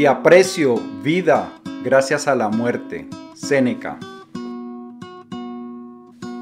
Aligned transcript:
Te 0.00 0.08
aprecio, 0.08 0.76
vida, 1.04 1.60
gracias 1.84 2.26
a 2.26 2.34
la 2.34 2.48
muerte. 2.48 3.06
Séneca. 3.34 3.98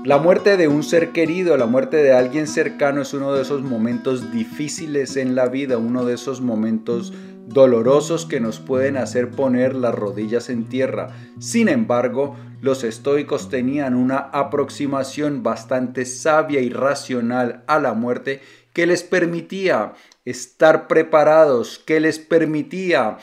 La 0.04 0.18
muerte 0.18 0.56
de 0.56 0.68
un 0.68 0.84
ser 0.84 1.10
querido, 1.10 1.56
la 1.56 1.66
muerte 1.66 1.96
de 1.96 2.12
alguien 2.12 2.46
cercano 2.46 3.02
es 3.02 3.12
uno 3.14 3.32
de 3.32 3.42
esos 3.42 3.62
momentos 3.62 4.32
difíciles 4.32 5.16
en 5.16 5.34
la 5.34 5.48
vida, 5.48 5.76
uno 5.76 6.04
de 6.04 6.14
esos 6.14 6.40
momentos 6.40 7.12
dolorosos 7.48 8.26
que 8.26 8.38
nos 8.38 8.60
pueden 8.60 8.96
hacer 8.96 9.32
poner 9.32 9.74
las 9.74 9.92
rodillas 9.92 10.50
en 10.50 10.68
tierra. 10.68 11.08
Sin 11.40 11.68
embargo, 11.68 12.36
los 12.60 12.84
estoicos 12.84 13.48
tenían 13.48 13.96
una 13.96 14.18
aproximación 14.18 15.42
bastante 15.42 16.04
sabia 16.04 16.60
y 16.60 16.70
racional 16.70 17.64
a 17.66 17.80
la 17.80 17.92
muerte 17.94 18.40
que 18.72 18.86
les 18.86 19.02
permitía 19.02 19.94
estar 20.24 20.86
preparados, 20.86 21.80
que 21.80 21.98
les 21.98 22.20
permitía 22.20 23.16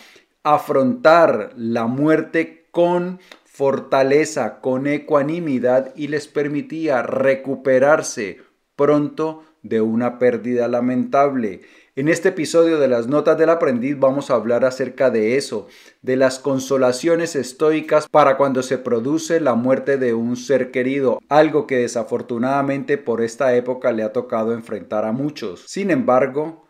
afrontar 0.45 1.53
la 1.57 1.87
muerte 1.87 2.67
con 2.69 3.19
fortaleza, 3.45 4.59
con 4.61 4.85
ecuanimidad 4.85 5.91
y 5.95 6.07
les 6.07 6.27
permitía 6.27 7.01
recuperarse 7.01 8.41
pronto 8.75 9.43
de 9.63 9.81
una 9.81 10.19
pérdida 10.19 10.67
lamentable. 10.67 11.61
En 11.95 12.09
este 12.09 12.29
episodio 12.29 12.77
de 12.77 12.87
las 12.87 13.07
Notas 13.07 13.39
del 13.39 13.49
Aprendiz 13.49 13.97
vamos 13.97 14.29
a 14.29 14.35
hablar 14.35 14.65
acerca 14.65 15.09
de 15.09 15.37
eso, 15.37 15.67
de 16.03 16.15
las 16.15 16.37
consolaciones 16.37 17.35
estoicas 17.35 18.07
para 18.07 18.37
cuando 18.37 18.61
se 18.61 18.77
produce 18.77 19.39
la 19.39 19.55
muerte 19.55 19.97
de 19.97 20.13
un 20.13 20.35
ser 20.35 20.69
querido, 20.69 21.19
algo 21.27 21.65
que 21.65 21.77
desafortunadamente 21.77 22.99
por 22.99 23.23
esta 23.23 23.55
época 23.55 23.91
le 23.93 24.03
ha 24.03 24.13
tocado 24.13 24.53
enfrentar 24.53 25.05
a 25.05 25.11
muchos. 25.11 25.63
Sin 25.65 25.89
embargo, 25.89 26.64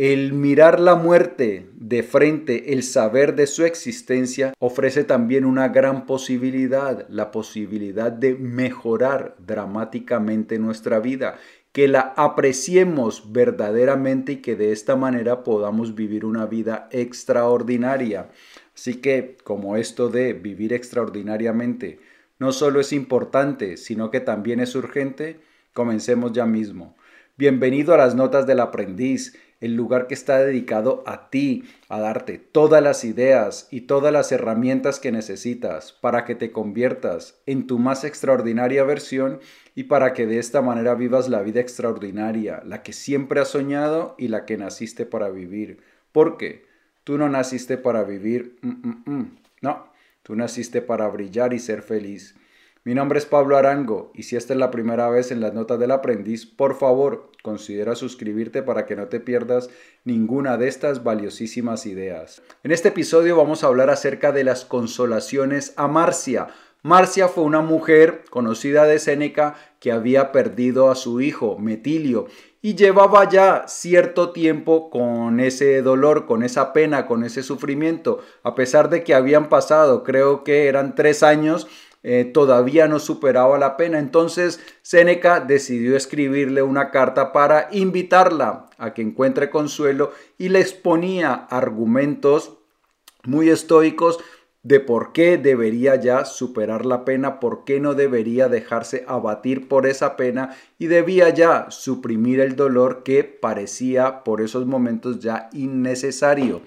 el 0.00 0.32
mirar 0.32 0.80
la 0.80 0.94
muerte 0.94 1.68
de 1.74 2.02
frente, 2.02 2.72
el 2.72 2.84
saber 2.84 3.34
de 3.34 3.46
su 3.46 3.66
existencia, 3.66 4.54
ofrece 4.58 5.04
también 5.04 5.44
una 5.44 5.68
gran 5.68 6.06
posibilidad, 6.06 7.06
la 7.10 7.30
posibilidad 7.30 8.10
de 8.10 8.34
mejorar 8.34 9.36
dramáticamente 9.40 10.58
nuestra 10.58 11.00
vida, 11.00 11.36
que 11.72 11.86
la 11.86 12.14
apreciemos 12.16 13.30
verdaderamente 13.30 14.32
y 14.32 14.36
que 14.36 14.56
de 14.56 14.72
esta 14.72 14.96
manera 14.96 15.44
podamos 15.44 15.94
vivir 15.94 16.24
una 16.24 16.46
vida 16.46 16.88
extraordinaria. 16.92 18.30
Así 18.74 19.02
que, 19.02 19.36
como 19.44 19.76
esto 19.76 20.08
de 20.08 20.32
vivir 20.32 20.72
extraordinariamente 20.72 22.00
no 22.38 22.52
solo 22.52 22.80
es 22.80 22.94
importante, 22.94 23.76
sino 23.76 24.10
que 24.10 24.20
también 24.20 24.60
es 24.60 24.74
urgente, 24.74 25.40
comencemos 25.74 26.32
ya 26.32 26.46
mismo. 26.46 26.96
Bienvenido 27.36 27.92
a 27.92 27.98
las 27.98 28.14
notas 28.14 28.46
del 28.46 28.60
aprendiz 28.60 29.34
el 29.60 29.76
lugar 29.76 30.06
que 30.06 30.14
está 30.14 30.38
dedicado 30.38 31.02
a 31.06 31.28
ti, 31.28 31.64
a 31.88 32.00
darte 32.00 32.38
todas 32.38 32.82
las 32.82 33.04
ideas 33.04 33.68
y 33.70 33.82
todas 33.82 34.12
las 34.12 34.32
herramientas 34.32 34.98
que 34.98 35.12
necesitas 35.12 35.92
para 35.92 36.24
que 36.24 36.34
te 36.34 36.50
conviertas 36.50 37.40
en 37.46 37.66
tu 37.66 37.78
más 37.78 38.04
extraordinaria 38.04 38.84
versión 38.84 39.40
y 39.74 39.84
para 39.84 40.14
que 40.14 40.26
de 40.26 40.38
esta 40.38 40.62
manera 40.62 40.94
vivas 40.94 41.28
la 41.28 41.42
vida 41.42 41.60
extraordinaria, 41.60 42.62
la 42.64 42.82
que 42.82 42.92
siempre 42.92 43.40
has 43.40 43.48
soñado 43.48 44.14
y 44.18 44.28
la 44.28 44.46
que 44.46 44.56
naciste 44.56 45.06
para 45.06 45.28
vivir. 45.28 45.80
Porque 46.12 46.64
tú 47.04 47.18
no 47.18 47.28
naciste 47.28 47.76
para 47.76 48.02
vivir, 48.02 48.58
mm, 48.62 48.68
mm, 48.68 49.02
mm. 49.04 49.38
no, 49.62 49.92
tú 50.22 50.36
naciste 50.36 50.80
para 50.82 51.08
brillar 51.08 51.52
y 51.52 51.58
ser 51.58 51.82
feliz. 51.82 52.34
Mi 52.82 52.94
nombre 52.94 53.18
es 53.18 53.26
Pablo 53.26 53.58
Arango 53.58 54.10
y 54.14 54.22
si 54.22 54.36
esta 54.36 54.54
es 54.54 54.58
la 54.58 54.70
primera 54.70 55.10
vez 55.10 55.30
en 55.30 55.42
las 55.42 55.52
notas 55.52 55.78
del 55.78 55.90
aprendiz, 55.90 56.46
por 56.46 56.78
favor 56.78 57.30
considera 57.42 57.94
suscribirte 57.94 58.62
para 58.62 58.86
que 58.86 58.96
no 58.96 59.08
te 59.08 59.20
pierdas 59.20 59.68
ninguna 60.04 60.56
de 60.56 60.68
estas 60.68 61.04
valiosísimas 61.04 61.84
ideas. 61.84 62.40
En 62.62 62.72
este 62.72 62.88
episodio 62.88 63.36
vamos 63.36 63.62
a 63.62 63.66
hablar 63.66 63.90
acerca 63.90 64.32
de 64.32 64.44
las 64.44 64.64
consolaciones 64.64 65.74
a 65.76 65.88
Marcia. 65.88 66.48
Marcia 66.82 67.28
fue 67.28 67.44
una 67.44 67.60
mujer 67.60 68.24
conocida 68.30 68.84
de 68.84 68.98
Séneca 68.98 69.56
que 69.78 69.92
había 69.92 70.32
perdido 70.32 70.90
a 70.90 70.94
su 70.94 71.20
hijo, 71.20 71.58
Metilio, 71.58 72.28
y 72.62 72.76
llevaba 72.76 73.28
ya 73.28 73.64
cierto 73.68 74.30
tiempo 74.30 74.88
con 74.88 75.40
ese 75.40 75.82
dolor, 75.82 76.24
con 76.24 76.42
esa 76.42 76.72
pena, 76.72 77.06
con 77.06 77.24
ese 77.24 77.42
sufrimiento, 77.42 78.20
a 78.42 78.54
pesar 78.54 78.88
de 78.88 79.04
que 79.04 79.14
habían 79.14 79.50
pasado, 79.50 80.02
creo 80.02 80.44
que 80.44 80.66
eran 80.68 80.94
tres 80.94 81.22
años, 81.22 81.68
eh, 82.02 82.24
todavía 82.24 82.88
no 82.88 82.98
superaba 82.98 83.58
la 83.58 83.76
pena. 83.76 83.98
Entonces 83.98 84.60
Séneca 84.82 85.40
decidió 85.40 85.96
escribirle 85.96 86.62
una 86.62 86.90
carta 86.90 87.32
para 87.32 87.68
invitarla 87.72 88.66
a 88.78 88.94
que 88.94 89.02
encuentre 89.02 89.50
consuelo 89.50 90.12
y 90.38 90.48
le 90.48 90.60
exponía 90.60 91.34
argumentos 91.34 92.58
muy 93.24 93.50
estoicos 93.50 94.18
de 94.62 94.78
por 94.78 95.12
qué 95.12 95.38
debería 95.38 95.96
ya 95.96 96.26
superar 96.26 96.84
la 96.84 97.04
pena, 97.04 97.40
por 97.40 97.64
qué 97.64 97.80
no 97.80 97.94
debería 97.94 98.48
dejarse 98.48 99.04
abatir 99.08 99.68
por 99.68 99.86
esa 99.86 100.16
pena 100.16 100.54
y 100.78 100.86
debía 100.86 101.30
ya 101.30 101.70
suprimir 101.70 102.40
el 102.40 102.56
dolor 102.56 103.02
que 103.02 103.24
parecía 103.24 104.22
por 104.22 104.42
esos 104.42 104.66
momentos 104.66 105.20
ya 105.20 105.48
innecesario. 105.52 106.60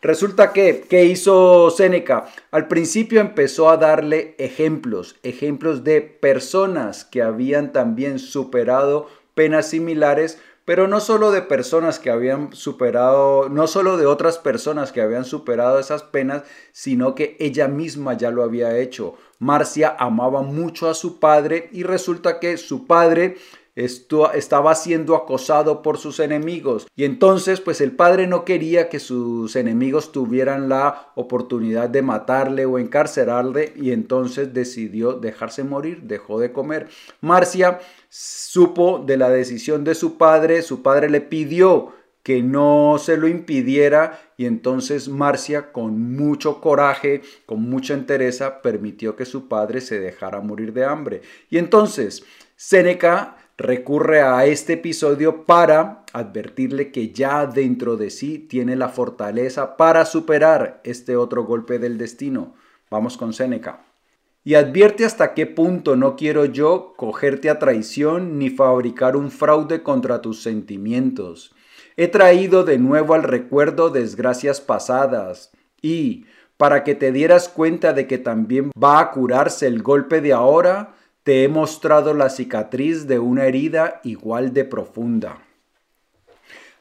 Resulta 0.00 0.52
que, 0.52 0.84
¿qué 0.88 1.06
hizo 1.06 1.70
Séneca? 1.70 2.26
Al 2.52 2.68
principio 2.68 3.20
empezó 3.20 3.68
a 3.68 3.78
darle 3.78 4.36
ejemplos, 4.38 5.16
ejemplos 5.24 5.82
de 5.82 6.02
personas 6.02 7.04
que 7.04 7.20
habían 7.20 7.72
también 7.72 8.20
superado 8.20 9.08
penas 9.34 9.70
similares, 9.70 10.38
pero 10.64 10.86
no 10.86 11.00
solo 11.00 11.32
de 11.32 11.42
personas 11.42 11.98
que 11.98 12.10
habían 12.10 12.52
superado, 12.52 13.48
no 13.48 13.66
solo 13.66 13.96
de 13.96 14.06
otras 14.06 14.38
personas 14.38 14.92
que 14.92 15.00
habían 15.00 15.24
superado 15.24 15.80
esas 15.80 16.04
penas, 16.04 16.44
sino 16.70 17.16
que 17.16 17.36
ella 17.40 17.66
misma 17.66 18.12
ya 18.12 18.30
lo 18.30 18.44
había 18.44 18.78
hecho. 18.78 19.16
Marcia 19.40 19.96
amaba 19.98 20.42
mucho 20.42 20.88
a 20.88 20.94
su 20.94 21.18
padre 21.18 21.70
y 21.72 21.82
resulta 21.82 22.38
que 22.38 22.56
su 22.56 22.86
padre 22.86 23.36
estaba 23.84 24.74
siendo 24.74 25.14
acosado 25.14 25.82
por 25.82 25.98
sus 25.98 26.18
enemigos 26.18 26.88
y 26.96 27.04
entonces 27.04 27.60
pues 27.60 27.80
el 27.80 27.92
padre 27.92 28.26
no 28.26 28.44
quería 28.44 28.88
que 28.88 28.98
sus 28.98 29.54
enemigos 29.54 30.10
tuvieran 30.10 30.68
la 30.68 31.12
oportunidad 31.14 31.88
de 31.88 32.02
matarle 32.02 32.66
o 32.66 32.78
encarcelarle 32.78 33.72
y 33.76 33.92
entonces 33.92 34.52
decidió 34.52 35.12
dejarse 35.12 35.62
morir, 35.62 36.02
dejó 36.02 36.40
de 36.40 36.52
comer. 36.52 36.88
Marcia 37.20 37.78
supo 38.08 39.02
de 39.06 39.16
la 39.16 39.30
decisión 39.30 39.84
de 39.84 39.94
su 39.94 40.16
padre, 40.16 40.62
su 40.62 40.82
padre 40.82 41.08
le 41.08 41.20
pidió 41.20 41.92
que 42.24 42.42
no 42.42 42.96
se 42.98 43.16
lo 43.16 43.28
impidiera 43.28 44.20
y 44.36 44.46
entonces 44.46 45.08
Marcia 45.08 45.72
con 45.72 46.16
mucho 46.16 46.60
coraje, 46.60 47.22
con 47.46 47.62
mucha 47.62 47.94
entereza, 47.94 48.60
permitió 48.60 49.14
que 49.14 49.24
su 49.24 49.48
padre 49.48 49.80
se 49.80 50.00
dejara 50.00 50.40
morir 50.40 50.72
de 50.72 50.84
hambre. 50.84 51.22
Y 51.48 51.58
entonces 51.58 52.24
Séneca 52.60 53.37
recurre 53.58 54.22
a 54.22 54.46
este 54.46 54.74
episodio 54.74 55.44
para 55.44 56.04
advertirle 56.12 56.92
que 56.92 57.10
ya 57.10 57.44
dentro 57.44 57.96
de 57.96 58.10
sí 58.10 58.38
tiene 58.38 58.76
la 58.76 58.88
fortaleza 58.88 59.76
para 59.76 60.04
superar 60.04 60.80
este 60.84 61.16
otro 61.16 61.44
golpe 61.44 61.80
del 61.80 61.98
destino. 61.98 62.54
Vamos 62.88 63.16
con 63.16 63.32
Séneca. 63.32 63.84
Y 64.44 64.54
advierte 64.54 65.04
hasta 65.04 65.34
qué 65.34 65.44
punto 65.46 65.96
no 65.96 66.14
quiero 66.14 66.44
yo 66.44 66.94
cogerte 66.96 67.50
a 67.50 67.58
traición 67.58 68.38
ni 68.38 68.48
fabricar 68.48 69.16
un 69.16 69.30
fraude 69.32 69.82
contra 69.82 70.22
tus 70.22 70.40
sentimientos. 70.40 71.52
He 71.96 72.06
traído 72.06 72.62
de 72.62 72.78
nuevo 72.78 73.14
al 73.14 73.24
recuerdo 73.24 73.90
desgracias 73.90 74.60
pasadas 74.60 75.50
y, 75.82 76.26
para 76.56 76.84
que 76.84 76.94
te 76.94 77.10
dieras 77.10 77.48
cuenta 77.48 77.92
de 77.92 78.06
que 78.06 78.18
también 78.18 78.70
va 78.80 79.00
a 79.00 79.10
curarse 79.10 79.66
el 79.66 79.82
golpe 79.82 80.20
de 80.20 80.32
ahora, 80.32 80.94
te 81.28 81.44
he 81.44 81.48
mostrado 81.48 82.14
la 82.14 82.30
cicatriz 82.30 83.06
de 83.06 83.18
una 83.18 83.44
herida 83.44 84.00
igual 84.02 84.54
de 84.54 84.64
profunda. 84.64 85.42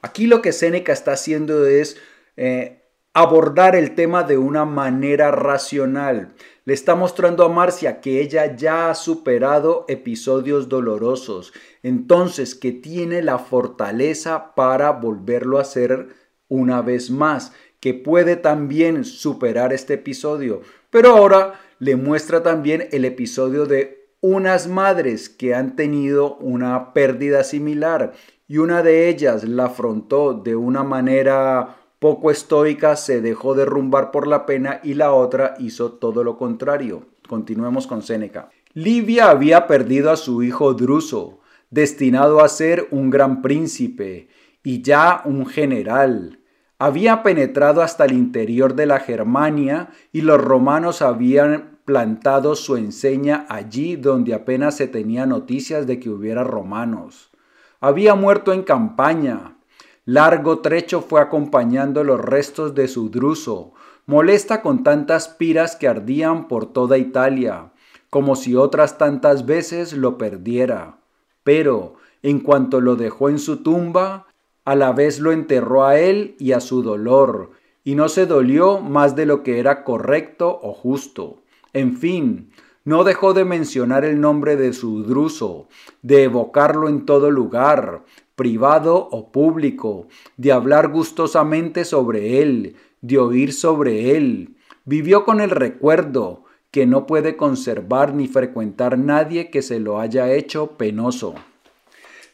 Aquí 0.01 0.25
lo 0.25 0.41
que 0.41 0.53
Séneca 0.53 0.93
está 0.93 1.11
haciendo 1.11 1.65
es 1.65 1.97
eh, 2.37 2.81
abordar 3.11 3.75
el 3.75 3.93
tema 3.93 4.23
de 4.23 4.37
una 4.37 4.63
manera 4.63 5.31
racional. 5.31 6.29
Le 6.63 6.73
está 6.73 6.95
mostrando 6.95 7.43
a 7.43 7.49
Marcia 7.49 7.99
que 7.99 8.21
ella 8.21 8.55
ya 8.55 8.89
ha 8.89 8.95
superado 8.95 9.83
episodios 9.89 10.69
dolorosos, 10.69 11.51
entonces 11.83 12.55
que 12.55 12.71
tiene 12.71 13.21
la 13.23 13.39
fortaleza 13.39 14.55
para 14.55 14.91
volverlo 14.91 15.57
a 15.57 15.63
hacer 15.63 16.07
una 16.47 16.81
vez 16.81 17.11
más, 17.11 17.51
que 17.81 17.93
puede 17.93 18.37
también 18.37 19.03
superar 19.03 19.73
este 19.73 19.95
episodio. 19.95 20.61
Pero 20.89 21.17
ahora 21.17 21.59
le 21.79 21.97
muestra 21.97 22.43
también 22.43 22.87
el 22.93 23.03
episodio 23.03 23.65
de 23.65 23.96
unas 24.27 24.67
madres 24.67 25.29
que 25.29 25.55
han 25.55 25.77
tenido 25.77 26.35
una 26.37 26.91
pérdida 26.91 27.45
similar 27.45 28.11
y 28.45 28.57
una 28.57 28.83
de 28.83 29.07
ellas 29.07 29.45
la 29.45 29.65
afrontó 29.65 30.33
de 30.33 30.55
una 30.55 30.83
manera 30.83 31.77
poco 31.99 32.29
estoica, 32.29 32.97
se 32.97 33.21
dejó 33.21 33.55
derrumbar 33.55 34.11
por 34.11 34.27
la 34.27 34.45
pena 34.45 34.81
y 34.83 34.95
la 34.95 35.13
otra 35.13 35.55
hizo 35.59 35.93
todo 35.93 36.25
lo 36.25 36.37
contrario. 36.37 37.07
Continuemos 37.27 37.87
con 37.87 38.01
Séneca. 38.01 38.49
Livia 38.73 39.29
había 39.29 39.65
perdido 39.65 40.11
a 40.11 40.17
su 40.17 40.43
hijo 40.43 40.73
Druso, 40.73 41.39
destinado 41.69 42.41
a 42.41 42.49
ser 42.49 42.87
un 42.91 43.09
gran 43.09 43.41
príncipe 43.41 44.27
y 44.61 44.81
ya 44.81 45.21
un 45.23 45.45
general. 45.45 46.39
había 46.79 47.23
penetrado 47.23 47.81
hasta 47.81 48.05
el 48.05 48.11
interior 48.11 48.75
de 48.75 48.85
la 48.85 48.99
Germania 48.99 49.89
y 50.11 50.21
los 50.21 50.39
romanos 50.39 51.01
habían 51.01 51.76
plantado 51.87 52.57
su 52.57 52.75
enseña 52.75 53.45
allí 53.47 53.95
donde 53.95 54.33
apenas 54.33 54.75
se 54.75 54.89
tenía 54.89 55.25
noticias 55.25 55.87
de 55.87 56.01
que 56.01 56.09
hubiera 56.09 56.43
romanos. 56.43 57.31
Había 57.79 58.13
muerto 58.13 58.51
en 58.51 58.63
campaña. 58.63 59.55
Largo 60.03 60.59
trecho 60.59 60.99
fue 60.99 61.21
acompañando 61.21 62.03
los 62.03 62.19
restos 62.19 62.75
de 62.75 62.89
su 62.89 63.09
druso, 63.09 63.71
molesta 64.05 64.61
con 64.61 64.83
tantas 64.83 65.29
piras 65.29 65.77
que 65.77 65.87
ardían 65.87 66.49
por 66.49 66.73
toda 66.73 66.97
Italia, 66.97 67.71
como 68.09 68.35
si 68.35 68.53
otras 68.53 68.97
tantas 68.97 69.45
veces 69.45 69.93
lo 69.93 70.17
perdiera. 70.17 70.97
Pero, 71.45 71.93
en 72.21 72.41
cuanto 72.41 72.81
lo 72.81 72.97
dejó 72.97 73.29
en 73.29 73.39
su 73.39 73.63
tumba, 73.63 74.27
a 74.65 74.75
la 74.75 74.91
vez 74.91 75.21
lo 75.21 75.31
enterró 75.31 75.85
a 75.85 75.97
él 75.97 76.35
y 76.37 76.51
a 76.51 76.59
su 76.59 76.83
dolor, 76.83 77.51
y 77.85 77.95
no 77.95 78.09
se 78.09 78.25
dolió 78.25 78.81
más 78.81 79.15
de 79.15 79.25
lo 79.25 79.41
que 79.41 79.59
era 79.59 79.85
correcto 79.85 80.59
o 80.61 80.73
justo. 80.73 81.43
En 81.77 81.95
fin, 81.95 82.49
no 82.85 83.03
dejó 83.03 83.35
de 83.35 83.45
mencionar 83.45 84.03
el 84.03 84.19
nombre 84.19 84.55
de 84.55 84.73
su 84.73 85.03
druso, 85.03 85.67
de 86.01 86.23
evocarlo 86.23 86.89
en 86.89 87.05
todo 87.05 87.29
lugar, 87.29 88.03
privado 88.35 89.07
o 89.11 89.31
público, 89.31 90.07
de 90.37 90.51
hablar 90.51 90.87
gustosamente 90.87 91.85
sobre 91.85 92.41
él, 92.41 92.77
de 93.01 93.19
oír 93.19 93.53
sobre 93.53 94.17
él. 94.17 94.55
Vivió 94.85 95.23
con 95.23 95.39
el 95.39 95.51
recuerdo 95.51 96.45
que 96.71 96.87
no 96.87 97.05
puede 97.05 97.37
conservar 97.37 98.15
ni 98.15 98.27
frecuentar 98.27 98.97
nadie 98.97 99.51
que 99.51 99.61
se 99.61 99.79
lo 99.79 99.99
haya 99.99 100.31
hecho 100.31 100.77
penoso. 100.77 101.35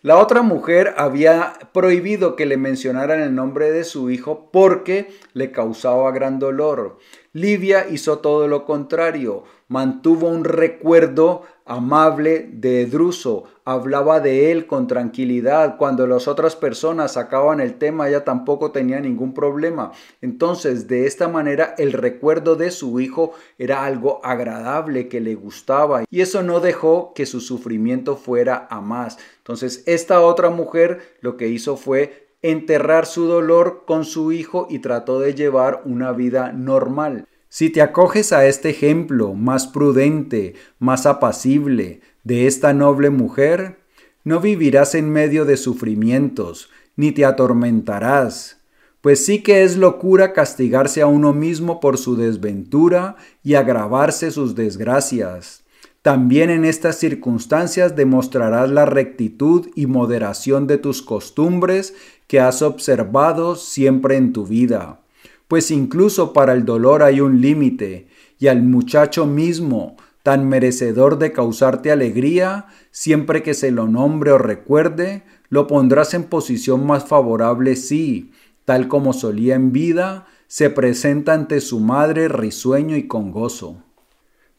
La 0.04 0.18
otra 0.18 0.42
mujer 0.42 0.96
había 0.98 1.54
prohibido 1.74 2.36
que 2.36 2.46
le 2.46 2.58
mencionaran 2.58 3.22
el 3.22 3.36
nombre 3.36 3.72
de 3.72 3.86
su 3.86 4.10
hijo 4.10 4.50
porque 4.52 5.14
le 5.34 5.52
causaba 5.52 6.12
gran 6.12 6.40
dolor. 6.40 6.98
Livia 7.36 7.88
hizo 7.90 8.20
todo 8.20 8.48
lo 8.48 8.64
contrario, 8.64 9.44
mantuvo 9.68 10.28
un 10.28 10.44
recuerdo 10.44 11.42
amable 11.66 12.48
de 12.52 12.86
Druso, 12.86 13.46
hablaba 13.66 14.20
de 14.20 14.52
él 14.52 14.68
con 14.68 14.86
tranquilidad. 14.86 15.78
Cuando 15.78 16.06
las 16.06 16.28
otras 16.28 16.56
personas 16.56 17.14
sacaban 17.14 17.60
el 17.60 17.80
tema, 17.80 18.08
ella 18.08 18.24
tampoco 18.24 18.72
tenía 18.72 19.00
ningún 19.00 19.34
problema. 19.34 19.94
Entonces, 20.22 20.88
de 20.88 21.08
esta 21.08 21.28
manera, 21.28 21.74
el 21.80 21.94
recuerdo 21.94 22.56
de 22.56 22.70
su 22.70 23.00
hijo 23.00 23.34
era 23.58 23.84
algo 23.84 24.22
agradable 24.24 25.08
que 25.08 25.20
le 25.20 25.34
gustaba 25.34 26.04
y 26.12 26.22
eso 26.22 26.44
no 26.44 26.60
dejó 26.60 27.14
que 27.16 27.26
su 27.26 27.40
sufrimiento 27.42 28.16
fuera 28.16 28.68
a 28.70 28.80
más. 28.80 29.18
Entonces, 29.38 29.82
esta 29.88 30.22
otra 30.22 30.52
mujer 30.52 31.16
lo 31.22 31.36
que 31.36 31.48
hizo 31.48 31.78
fue 31.78 32.24
enterrar 32.44 33.08
su 33.08 33.26
dolor 33.26 33.84
con 33.88 34.06
su 34.06 34.32
hijo 34.32 34.68
y 34.70 34.80
trató 34.80 35.20
de 35.20 35.34
llevar 35.34 35.82
una 35.86 36.12
vida 36.12 36.52
normal. 36.52 37.28
Si 37.50 37.70
te 37.70 37.82
acoges 37.82 38.34
a 38.34 38.46
este 38.46 38.70
ejemplo 38.70 39.34
más 39.34 39.68
prudente, 39.68 40.56
más 40.78 41.06
apacible 41.06 42.02
de 42.24 42.46
esta 42.46 42.74
noble 42.74 43.10
mujer, 43.10 43.80
no 44.24 44.40
vivirás 44.40 44.94
en 44.96 45.10
medio 45.12 45.46
de 45.46 45.58
sufrimientos, 45.58 46.70
ni 46.96 47.12
te 47.12 47.26
atormentarás, 47.26 48.62
pues 49.02 49.26
sí 49.26 49.44
que 49.44 49.64
es 49.64 49.78
locura 49.78 50.34
castigarse 50.34 51.02
a 51.02 51.08
uno 51.08 51.34
mismo 51.34 51.80
por 51.80 51.98
su 51.98 52.16
desventura 52.16 53.18
y 53.44 53.56
agravarse 53.56 54.32
sus 54.32 54.56
desgracias. 54.56 55.64
También 56.04 56.50
en 56.50 56.66
estas 56.66 56.98
circunstancias 56.98 57.96
demostrarás 57.96 58.70
la 58.70 58.86
rectitud 58.86 59.70
y 59.74 59.88
moderación 59.88 60.68
de 60.68 60.78
tus 60.78 61.02
costumbres 61.02 61.96
que 62.28 62.40
has 62.40 62.62
observado 62.62 63.56
siempre 63.56 64.18
en 64.18 64.34
tu 64.34 64.46
vida. 64.46 65.02
Pues 65.48 65.72
incluso 65.72 66.34
para 66.34 66.54
el 66.54 66.66
dolor 66.66 67.04
hay 67.04 67.22
un 67.22 67.42
límite, 67.42 68.08
y 68.40 68.48
al 68.48 68.64
muchacho 68.64 69.26
mismo, 69.26 69.98
tan 70.24 70.48
merecedor 70.48 71.18
de 71.20 71.32
causarte 71.32 71.92
alegría, 71.92 72.68
siempre 72.92 73.44
que 73.44 73.54
se 73.54 73.72
lo 73.72 73.88
nombre 73.88 74.32
o 74.32 74.38
recuerde, 74.38 75.24
lo 75.50 75.68
pondrás 75.68 76.14
en 76.14 76.24
posición 76.24 76.86
más 76.86 77.06
favorable 77.06 77.76
si, 77.76 78.32
tal 78.66 78.88
como 78.88 79.14
solía 79.14 79.56
en 79.56 79.72
vida, 79.72 80.26
se 80.48 80.70
presenta 80.70 81.34
ante 81.34 81.62
su 81.62 81.80
madre 81.80 82.28
risueño 82.28 82.96
y 82.96 83.08
con 83.08 83.32
gozo. 83.32 83.84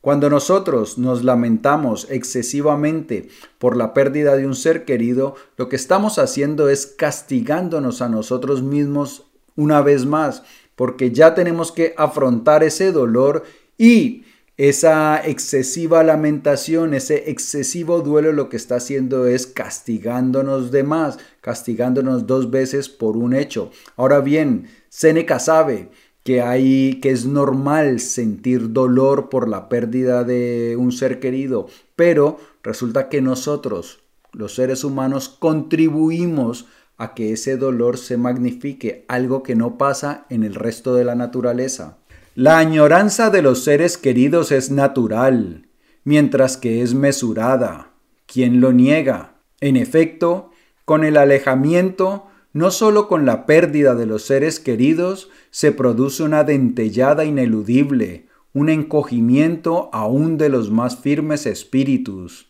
Cuando 0.05 0.29
nosotros 0.29 0.99
nos 0.99 1.25
lamentamos 1.25 2.09
excesivamente 2.11 3.29
por 3.59 3.75
la 3.75 3.95
pérdida 3.95 4.37
de 4.37 4.47
un 4.47 4.55
ser 4.55 4.85
querido, 4.85 5.35
lo 5.57 5.71
que 5.71 5.77
estamos 5.77 6.19
haciendo 6.19 6.69
es 6.69 6.87
castigándonos 6.87 8.03
a 8.03 8.11
nosotros 8.11 8.63
mismos 8.63 9.25
una 9.57 9.81
vez 9.81 10.05
más, 10.05 10.43
porque 10.77 11.11
ya 11.11 11.35
tenemos 11.35 11.73
que 11.73 11.95
afrontar 11.97 12.63
ese 12.63 12.93
dolor 12.93 13.45
y 13.79 14.25
esa 14.59 15.27
excesiva 15.27 16.05
lamentación, 16.05 16.93
ese 16.93 17.31
excesivo 17.31 18.03
duelo 18.03 18.33
lo 18.33 18.51
que 18.51 18.59
está 18.59 18.77
haciendo 18.77 19.27
es 19.27 19.47
castigándonos 19.47 20.71
de 20.71 20.83
más, 20.83 21.19
castigándonos 21.41 22.27
dos 22.27 22.51
veces 22.51 22.91
por 22.91 23.17
un 23.17 23.35
hecho. 23.35 23.71
Ahora 23.97 24.21
bien, 24.21 24.69
Seneca 24.91 25.39
sabe 25.39 25.89
que 26.25 26.41
hay 26.41 27.01
que 27.01 27.11
es 27.11 27.27
normal 27.27 28.01
sentir 28.01 28.73
dolor 28.73 29.29
por 29.29 29.47
la 29.47 29.69
pérdida 29.69 30.25
de 30.25 30.75
un 30.79 30.91
ser 30.91 31.21
querido, 31.21 31.69
pero 31.95 32.39
resulta 32.63 33.09
que 33.11 33.21
nosotros, 33.21 34.01
los 34.33 34.55
seres 34.55 34.85
humanos, 34.85 35.29
contribuimos 35.29 36.67
a 36.97 37.15
que 37.15 37.33
ese 37.33 37.57
dolor 37.57 37.99
se 37.99 38.17
magnifique, 38.17 39.05
algo 39.07 39.43
que 39.43 39.55
no 39.55 39.77
pasa 39.77 40.27
en 40.31 40.45
el 40.45 40.55
resto 40.55 40.95
de 40.95 41.05
la 41.05 41.15
naturaleza. 41.15 41.99
La 42.35 42.59
añoranza 42.59 43.31
de 43.31 43.43
los 43.43 43.63
seres 43.63 43.99
queridos 43.99 44.51
es 44.51 44.71
natural, 44.71 45.69
mientras 46.05 46.57
que 46.57 46.83
es 46.83 46.95
mesurada. 46.95 47.91
¿Quién 48.27 48.61
lo 48.61 48.73
niega? 48.73 49.35
En 49.61 49.77
efecto, 49.77 50.51
con 50.85 51.05
el 51.05 51.17
alejamiento 51.17 52.27
no 52.55 52.71
solo 52.71 53.09
con 53.09 53.27
la 53.27 53.45
pérdida 53.47 53.95
de 53.95 54.07
los 54.07 54.23
seres 54.23 54.61
queridos 54.61 55.29
se 55.51 55.73
produce 55.73 56.23
una 56.23 56.45
dentellada 56.45 57.25
ineludible, 57.25 58.29
un 58.55 58.69
encogimiento 58.69 59.91
aún 59.93 60.39
de 60.39 60.49
los 60.49 60.71
más 60.71 60.97
firmes 60.97 61.47
espíritus. 61.47 62.49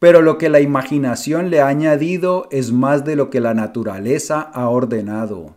Pero 0.00 0.22
lo 0.22 0.38
que 0.38 0.48
la 0.48 0.60
imaginación 0.60 1.50
le 1.50 1.60
ha 1.60 1.68
añadido 1.68 2.48
es 2.50 2.72
más 2.72 3.04
de 3.04 3.14
lo 3.14 3.30
que 3.30 3.40
la 3.40 3.54
naturaleza 3.54 4.40
ha 4.40 4.68
ordenado. 4.68 5.56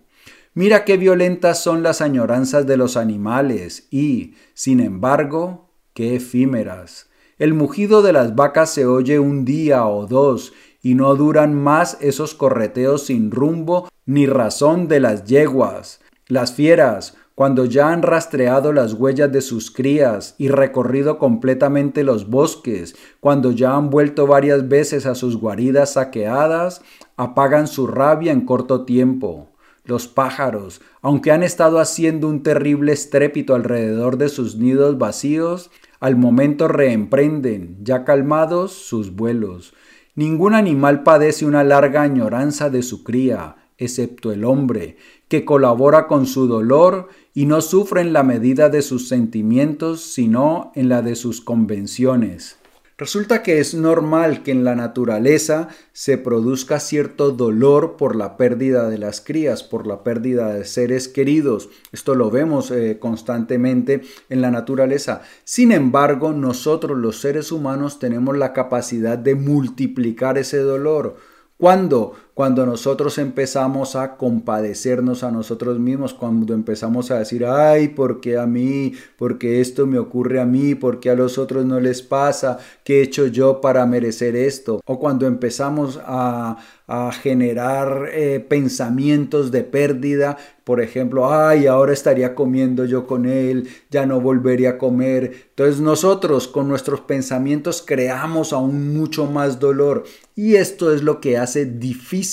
Mira 0.53 0.85
qué 0.85 0.97
violentas 0.97 1.61
son 1.61 1.81
las 1.81 1.99
añoranzas 2.01 2.67
de 2.67 2.77
los 2.77 2.97
animales 2.97 3.87
y, 3.89 4.35
sin 4.53 4.79
embargo, 4.79 5.71
qué 5.93 6.15
efímeras. 6.15 7.09
El 7.39 7.53
mugido 7.53 8.01
de 8.01 8.13
las 8.13 8.35
vacas 8.35 8.71
se 8.71 8.85
oye 8.85 9.19
un 9.19 9.45
día 9.45 9.85
o 9.85 10.07
dos 10.07 10.53
y 10.81 10.95
no 10.95 11.15
duran 11.15 11.53
más 11.53 11.97
esos 12.01 12.33
correteos 12.33 13.07
sin 13.07 13.31
rumbo 13.31 13.89
ni 14.05 14.25
razón 14.25 14.87
de 14.87 14.99
las 14.99 15.25
yeguas. 15.25 15.99
Las 16.27 16.53
fieras, 16.53 17.15
cuando 17.35 17.65
ya 17.65 17.91
han 17.91 18.01
rastreado 18.01 18.73
las 18.73 18.93
huellas 18.93 19.31
de 19.31 19.41
sus 19.41 19.69
crías 19.69 20.33
y 20.37 20.47
recorrido 20.47 21.19
completamente 21.19 22.03
los 22.03 22.29
bosques, 22.29 22.95
cuando 23.19 23.51
ya 23.51 23.75
han 23.75 23.89
vuelto 23.91 24.25
varias 24.25 24.67
veces 24.67 25.05
a 25.05 25.13
sus 25.13 25.37
guaridas 25.37 25.93
saqueadas, 25.93 26.81
apagan 27.15 27.67
su 27.67 27.85
rabia 27.85 28.31
en 28.31 28.41
corto 28.41 28.85
tiempo. 28.85 29.49
Los 29.85 30.07
pájaros, 30.07 30.81
aunque 31.01 31.31
han 31.31 31.43
estado 31.43 31.79
haciendo 31.79 32.27
un 32.27 32.43
terrible 32.43 32.91
estrépito 32.91 33.55
alrededor 33.55 34.17
de 34.17 34.29
sus 34.29 34.57
nidos 34.57 34.97
vacíos, 34.97 35.69
al 35.99 36.15
momento 36.15 36.67
reemprenden, 36.67 37.77
ya 37.83 38.03
calmados, 38.03 38.73
sus 38.73 39.15
vuelos. 39.15 39.73
Ningún 40.17 40.55
animal 40.55 41.03
padece 41.03 41.45
una 41.45 41.63
larga 41.63 42.01
añoranza 42.01 42.71
de 42.71 42.81
su 42.81 43.03
cría, 43.03 43.55
excepto 43.77 44.31
el 44.31 44.45
hombre, 44.45 44.97
que 45.27 45.45
colabora 45.45 46.07
con 46.07 46.25
su 46.25 46.47
dolor 46.47 47.09
y 47.35 47.45
no 47.45 47.61
sufre 47.61 48.01
en 48.01 48.13
la 48.13 48.23
medida 48.23 48.69
de 48.69 48.81
sus 48.81 49.07
sentimientos, 49.07 50.01
sino 50.01 50.71
en 50.73 50.89
la 50.89 51.03
de 51.03 51.15
sus 51.15 51.39
convenciones. 51.39 52.57
Resulta 52.99 53.43
que 53.43 53.59
es 53.59 53.75
normal 53.75 54.41
que 54.41 54.49
en 54.49 54.63
la 54.63 54.73
naturaleza 54.73 55.67
se 55.93 56.17
produzca 56.17 56.79
cierto 56.79 57.29
dolor 57.29 57.95
por 57.95 58.15
la 58.15 58.37
pérdida 58.37 58.89
de 58.89 58.97
las 58.97 59.21
crías, 59.21 59.61
por 59.61 59.85
la 59.85 60.03
pérdida 60.03 60.51
de 60.51 60.65
seres 60.65 61.07
queridos. 61.07 61.69
Esto 61.91 62.15
lo 62.15 62.31
vemos 62.31 62.71
eh, 62.71 62.97
constantemente 62.99 64.01
en 64.29 64.41
la 64.41 64.49
naturaleza. 64.49 65.21
Sin 65.43 65.71
embargo, 65.71 66.33
nosotros 66.33 66.97
los 66.97 67.21
seres 67.21 67.51
humanos 67.51 67.99
tenemos 67.99 68.35
la 68.35 68.51
capacidad 68.51 69.15
de 69.15 69.35
multiplicar 69.35 70.39
ese 70.39 70.57
dolor. 70.57 71.17
¿Cuándo? 71.57 72.15
Cuando 72.37 72.67
nosotros 72.67 73.17
empezamos 73.17 73.95
a 73.95 74.15
compadecernos 74.15 75.23
a 75.23 75.31
nosotros 75.31 75.79
mismos, 75.79 76.13
cuando 76.13 76.53
empezamos 76.53 77.09
a 77.09 77.17
decir, 77.17 77.43
ay, 77.43 77.87
¿por 77.87 78.21
qué 78.21 78.37
a 78.37 78.45
mí? 78.45 78.93
¿Por 79.17 79.39
qué 79.39 79.59
esto 79.59 79.87
me 79.87 79.97
ocurre 79.97 80.39
a 80.39 80.45
mí? 80.45 80.75
¿Por 80.75 80.99
qué 80.99 81.09
a 81.09 81.15
los 81.15 81.39
otros 81.39 81.65
no 81.65 81.79
les 81.79 82.03
pasa? 82.03 82.59
¿Qué 82.83 82.99
he 82.99 83.01
hecho 83.01 83.25
yo 83.25 83.59
para 83.59 83.87
merecer 83.87 84.35
esto? 84.35 84.81
O 84.85 84.99
cuando 84.99 85.25
empezamos 85.25 85.99
a, 86.05 86.57
a 86.85 87.11
generar 87.11 88.07
eh, 88.13 88.39
pensamientos 88.39 89.51
de 89.51 89.63
pérdida, 89.63 90.37
por 90.63 90.79
ejemplo, 90.79 91.33
ay, 91.33 91.65
ahora 91.65 91.93
estaría 91.93 92.35
comiendo 92.35 92.85
yo 92.85 93.07
con 93.07 93.25
él, 93.25 93.67
ya 93.89 94.05
no 94.05 94.21
volvería 94.21 94.71
a 94.71 94.77
comer. 94.77 95.47
Entonces 95.49 95.81
nosotros 95.81 96.47
con 96.47 96.67
nuestros 96.67 97.01
pensamientos 97.01 97.81
creamos 97.85 98.53
aún 98.53 98.93
mucho 98.95 99.25
más 99.25 99.59
dolor 99.59 100.03
y 100.35 100.55
esto 100.55 100.93
es 100.93 101.03
lo 101.03 101.19
que 101.19 101.37
hace 101.37 101.65
difícil 101.65 102.26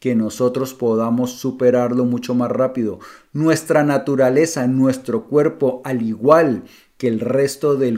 que 0.00 0.14
nosotros 0.14 0.74
podamos 0.74 1.32
superarlo 1.32 2.04
mucho 2.04 2.34
más 2.34 2.50
rápido. 2.50 3.00
Nuestra 3.32 3.82
naturaleza, 3.82 4.66
nuestro 4.66 5.24
cuerpo, 5.24 5.80
al 5.84 6.02
igual 6.02 6.64
que 6.98 7.06
el 7.06 7.20
resto 7.20 7.76
de 7.76 7.92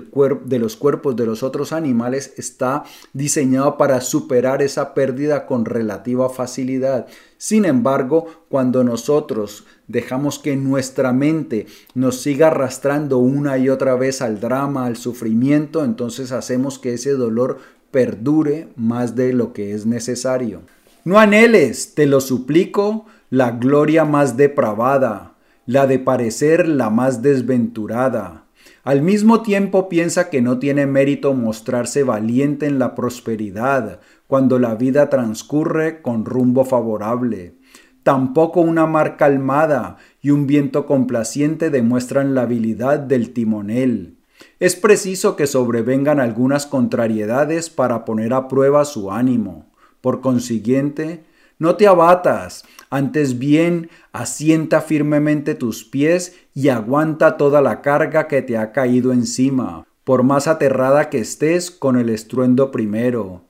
los 0.58 0.76
cuerpos 0.76 1.16
de 1.16 1.24
los 1.24 1.42
otros 1.42 1.72
animales 1.72 2.34
está 2.36 2.84
diseñado 3.14 3.78
para 3.78 4.02
superar 4.02 4.60
esa 4.62 4.92
pérdida 4.92 5.46
con 5.46 5.64
relativa 5.64 6.28
facilidad. 6.28 7.06
Sin 7.38 7.64
embargo, 7.64 8.26
cuando 8.50 8.84
nosotros 8.84 9.64
dejamos 9.88 10.38
que 10.38 10.54
nuestra 10.56 11.14
mente 11.14 11.66
nos 11.94 12.20
siga 12.20 12.48
arrastrando 12.48 13.16
una 13.16 13.56
y 13.56 13.70
otra 13.70 13.94
vez 13.94 14.20
al 14.20 14.38
drama, 14.38 14.84
al 14.84 14.98
sufrimiento, 14.98 15.82
entonces 15.82 16.30
hacemos 16.30 16.78
que 16.78 16.92
ese 16.92 17.12
dolor 17.12 17.58
perdure 17.90 18.68
más 18.76 19.16
de 19.16 19.32
lo 19.32 19.54
que 19.54 19.72
es 19.72 19.86
necesario. 19.86 20.60
No 21.04 21.18
anheles, 21.18 21.94
te 21.94 22.06
lo 22.06 22.20
suplico, 22.20 23.06
la 23.30 23.52
gloria 23.52 24.04
más 24.04 24.36
depravada, 24.36 25.34
la 25.66 25.86
de 25.86 25.98
parecer 25.98 26.68
la 26.68 26.90
más 26.90 27.22
desventurada 27.22 28.44
al 28.82 29.02
mismo 29.02 29.42
tiempo 29.42 29.90
piensa 29.90 30.30
que 30.30 30.40
no 30.40 30.58
tiene 30.58 30.86
mérito 30.86 31.34
mostrarse 31.34 32.02
valiente 32.02 32.66
en 32.66 32.78
la 32.78 32.94
prosperidad 32.94 34.00
cuando 34.26 34.58
la 34.58 34.74
vida 34.74 35.10
transcurre 35.10 36.00
con 36.00 36.24
rumbo 36.24 36.64
favorable. 36.64 37.56
Tampoco 38.02 38.62
una 38.62 38.86
mar 38.86 39.18
calmada 39.18 39.98
y 40.22 40.30
un 40.30 40.46
viento 40.46 40.86
complaciente 40.86 41.68
demuestran 41.68 42.34
la 42.34 42.42
habilidad 42.42 42.98
del 43.00 43.34
timonel. 43.34 44.16
Es 44.58 44.76
preciso 44.76 45.36
que 45.36 45.46
sobrevengan 45.46 46.18
algunas 46.18 46.64
contrariedades 46.64 47.68
para 47.68 48.06
poner 48.06 48.32
a 48.32 48.48
prueba 48.48 48.86
su 48.86 49.12
ánimo. 49.12 49.69
Por 50.00 50.20
consiguiente, 50.20 51.24
no 51.58 51.76
te 51.76 51.86
abatas, 51.86 52.64
antes 52.88 53.38
bien 53.38 53.90
asienta 54.12 54.80
firmemente 54.80 55.54
tus 55.54 55.84
pies 55.84 56.34
y 56.54 56.70
aguanta 56.70 57.36
toda 57.36 57.60
la 57.60 57.82
carga 57.82 58.28
que 58.28 58.40
te 58.40 58.56
ha 58.56 58.72
caído 58.72 59.12
encima, 59.12 59.86
por 60.04 60.22
más 60.22 60.48
aterrada 60.48 61.10
que 61.10 61.18
estés 61.18 61.70
con 61.70 61.98
el 61.98 62.08
estruendo 62.08 62.70
primero. 62.70 63.44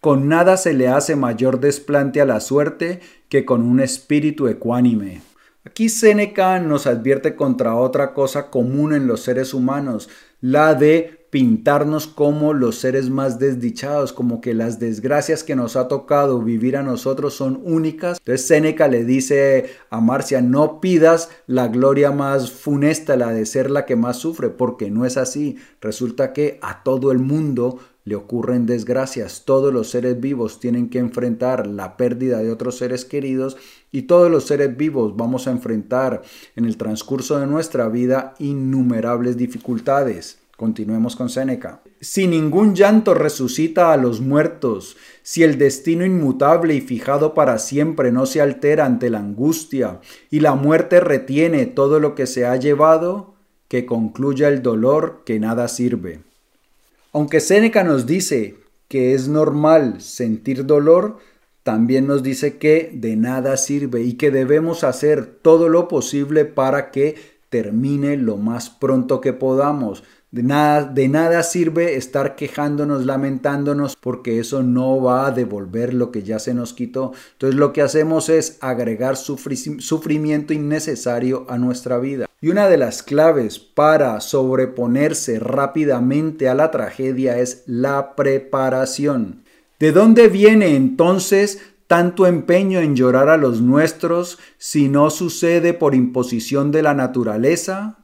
Con 0.00 0.28
nada 0.28 0.56
se 0.56 0.72
le 0.72 0.86
hace 0.86 1.16
mayor 1.16 1.58
desplante 1.58 2.20
a 2.20 2.24
la 2.24 2.38
suerte 2.38 3.00
que 3.28 3.44
con 3.44 3.62
un 3.62 3.80
espíritu 3.80 4.46
ecuánime. 4.46 5.22
Aquí 5.64 5.88
Séneca 5.88 6.60
nos 6.60 6.86
advierte 6.86 7.34
contra 7.34 7.74
otra 7.74 8.14
cosa 8.14 8.50
común 8.50 8.94
en 8.94 9.08
los 9.08 9.22
seres 9.22 9.52
humanos, 9.52 10.08
la 10.40 10.74
de 10.74 11.17
pintarnos 11.30 12.06
como 12.06 12.54
los 12.54 12.76
seres 12.76 13.10
más 13.10 13.38
desdichados, 13.38 14.12
como 14.12 14.40
que 14.40 14.54
las 14.54 14.78
desgracias 14.78 15.44
que 15.44 15.56
nos 15.56 15.76
ha 15.76 15.88
tocado 15.88 16.40
vivir 16.40 16.76
a 16.76 16.82
nosotros 16.82 17.34
son 17.34 17.60
únicas. 17.64 18.18
Entonces 18.18 18.46
Séneca 18.46 18.88
le 18.88 19.04
dice 19.04 19.70
a 19.90 20.00
Marcia, 20.00 20.40
no 20.40 20.80
pidas 20.80 21.28
la 21.46 21.68
gloria 21.68 22.12
más 22.12 22.50
funesta, 22.50 23.16
la 23.16 23.32
de 23.32 23.44
ser 23.44 23.70
la 23.70 23.84
que 23.84 23.96
más 23.96 24.16
sufre, 24.16 24.48
porque 24.48 24.90
no 24.90 25.04
es 25.04 25.16
así. 25.16 25.56
Resulta 25.80 26.32
que 26.32 26.58
a 26.62 26.82
todo 26.82 27.12
el 27.12 27.18
mundo 27.18 27.78
le 28.08 28.16
ocurren 28.16 28.64
desgracias. 28.64 29.44
Todos 29.44 29.72
los 29.72 29.90
seres 29.90 30.18
vivos 30.18 30.60
tienen 30.60 30.88
que 30.88 30.98
enfrentar 30.98 31.66
la 31.66 31.98
pérdida 31.98 32.38
de 32.38 32.50
otros 32.50 32.78
seres 32.78 33.04
queridos 33.04 33.58
y 33.92 34.02
todos 34.02 34.30
los 34.30 34.46
seres 34.46 34.76
vivos 34.76 35.14
vamos 35.14 35.46
a 35.46 35.50
enfrentar 35.50 36.22
en 36.56 36.64
el 36.64 36.78
transcurso 36.78 37.38
de 37.38 37.46
nuestra 37.46 37.88
vida 37.88 38.34
innumerables 38.38 39.36
dificultades. 39.36 40.38
Continuemos 40.58 41.14
con 41.14 41.28
Séneca. 41.28 41.82
Si 42.00 42.26
ningún 42.26 42.74
llanto 42.74 43.14
resucita 43.14 43.92
a 43.92 43.96
los 43.96 44.20
muertos, 44.20 44.96
si 45.22 45.44
el 45.44 45.56
destino 45.56 46.04
inmutable 46.04 46.74
y 46.74 46.80
fijado 46.80 47.32
para 47.32 47.60
siempre 47.60 48.10
no 48.10 48.26
se 48.26 48.40
altera 48.40 48.84
ante 48.84 49.08
la 49.08 49.20
angustia, 49.20 50.00
y 50.32 50.40
la 50.40 50.56
muerte 50.56 50.98
retiene 50.98 51.66
todo 51.66 52.00
lo 52.00 52.16
que 52.16 52.26
se 52.26 52.44
ha 52.44 52.56
llevado, 52.56 53.34
que 53.68 53.86
concluya 53.86 54.48
el 54.48 54.60
dolor 54.60 55.22
que 55.24 55.38
nada 55.38 55.68
sirve. 55.68 56.22
Aunque 57.12 57.38
Séneca 57.38 57.84
nos 57.84 58.04
dice 58.04 58.56
que 58.88 59.14
es 59.14 59.28
normal 59.28 60.00
sentir 60.00 60.66
dolor, 60.66 61.18
también 61.62 62.08
nos 62.08 62.24
dice 62.24 62.58
que 62.58 62.90
de 62.92 63.14
nada 63.14 63.58
sirve 63.58 64.02
y 64.02 64.14
que 64.14 64.32
debemos 64.32 64.82
hacer 64.82 65.24
todo 65.24 65.68
lo 65.68 65.86
posible 65.86 66.46
para 66.46 66.90
que 66.90 67.14
termine 67.48 68.16
lo 68.16 68.36
más 68.36 68.70
pronto 68.70 69.20
que 69.20 69.32
podamos. 69.32 70.02
De 70.30 70.42
nada, 70.42 71.42
sirve 71.42 71.96
estar 71.96 72.36
quejándonos, 72.36 73.06
lamentándonos, 73.06 73.96
porque 73.96 74.38
eso 74.40 74.62
no 74.62 75.00
va 75.00 75.26
a 75.26 75.30
devolver 75.30 75.94
lo 75.94 76.12
que 76.12 76.22
ya 76.22 76.38
se 76.38 76.52
nos 76.52 76.74
quitó. 76.74 77.12
Entonces 77.32 77.58
lo 77.58 77.72
que 77.72 77.80
hacemos 77.80 78.28
es 78.28 78.58
agregar 78.60 79.16
sufrimiento 79.16 80.52
innecesario 80.52 81.46
a 81.48 81.56
nuestra 81.56 81.98
vida. 81.98 82.26
Y 82.42 82.50
una 82.50 82.68
de 82.68 82.76
las 82.76 83.02
claves 83.02 83.58
para 83.58 84.20
sobreponerse 84.20 85.40
rápidamente 85.40 86.48
a 86.48 86.54
la 86.54 86.70
tragedia 86.70 87.38
es 87.38 87.64
la 87.66 88.14
preparación. 88.14 89.44
¿De 89.78 89.92
dónde 89.92 90.28
viene 90.28 90.76
entonces 90.76 91.60
tanto 91.86 92.26
empeño 92.26 92.80
en 92.80 92.94
llorar 92.94 93.30
a 93.30 93.38
los 93.38 93.62
nuestros 93.62 94.38
si 94.58 94.90
no 94.90 95.08
sucede 95.08 95.72
por 95.72 95.94
imposición 95.94 96.70
de 96.70 96.82
la 96.82 96.92
naturaleza? 96.92 97.97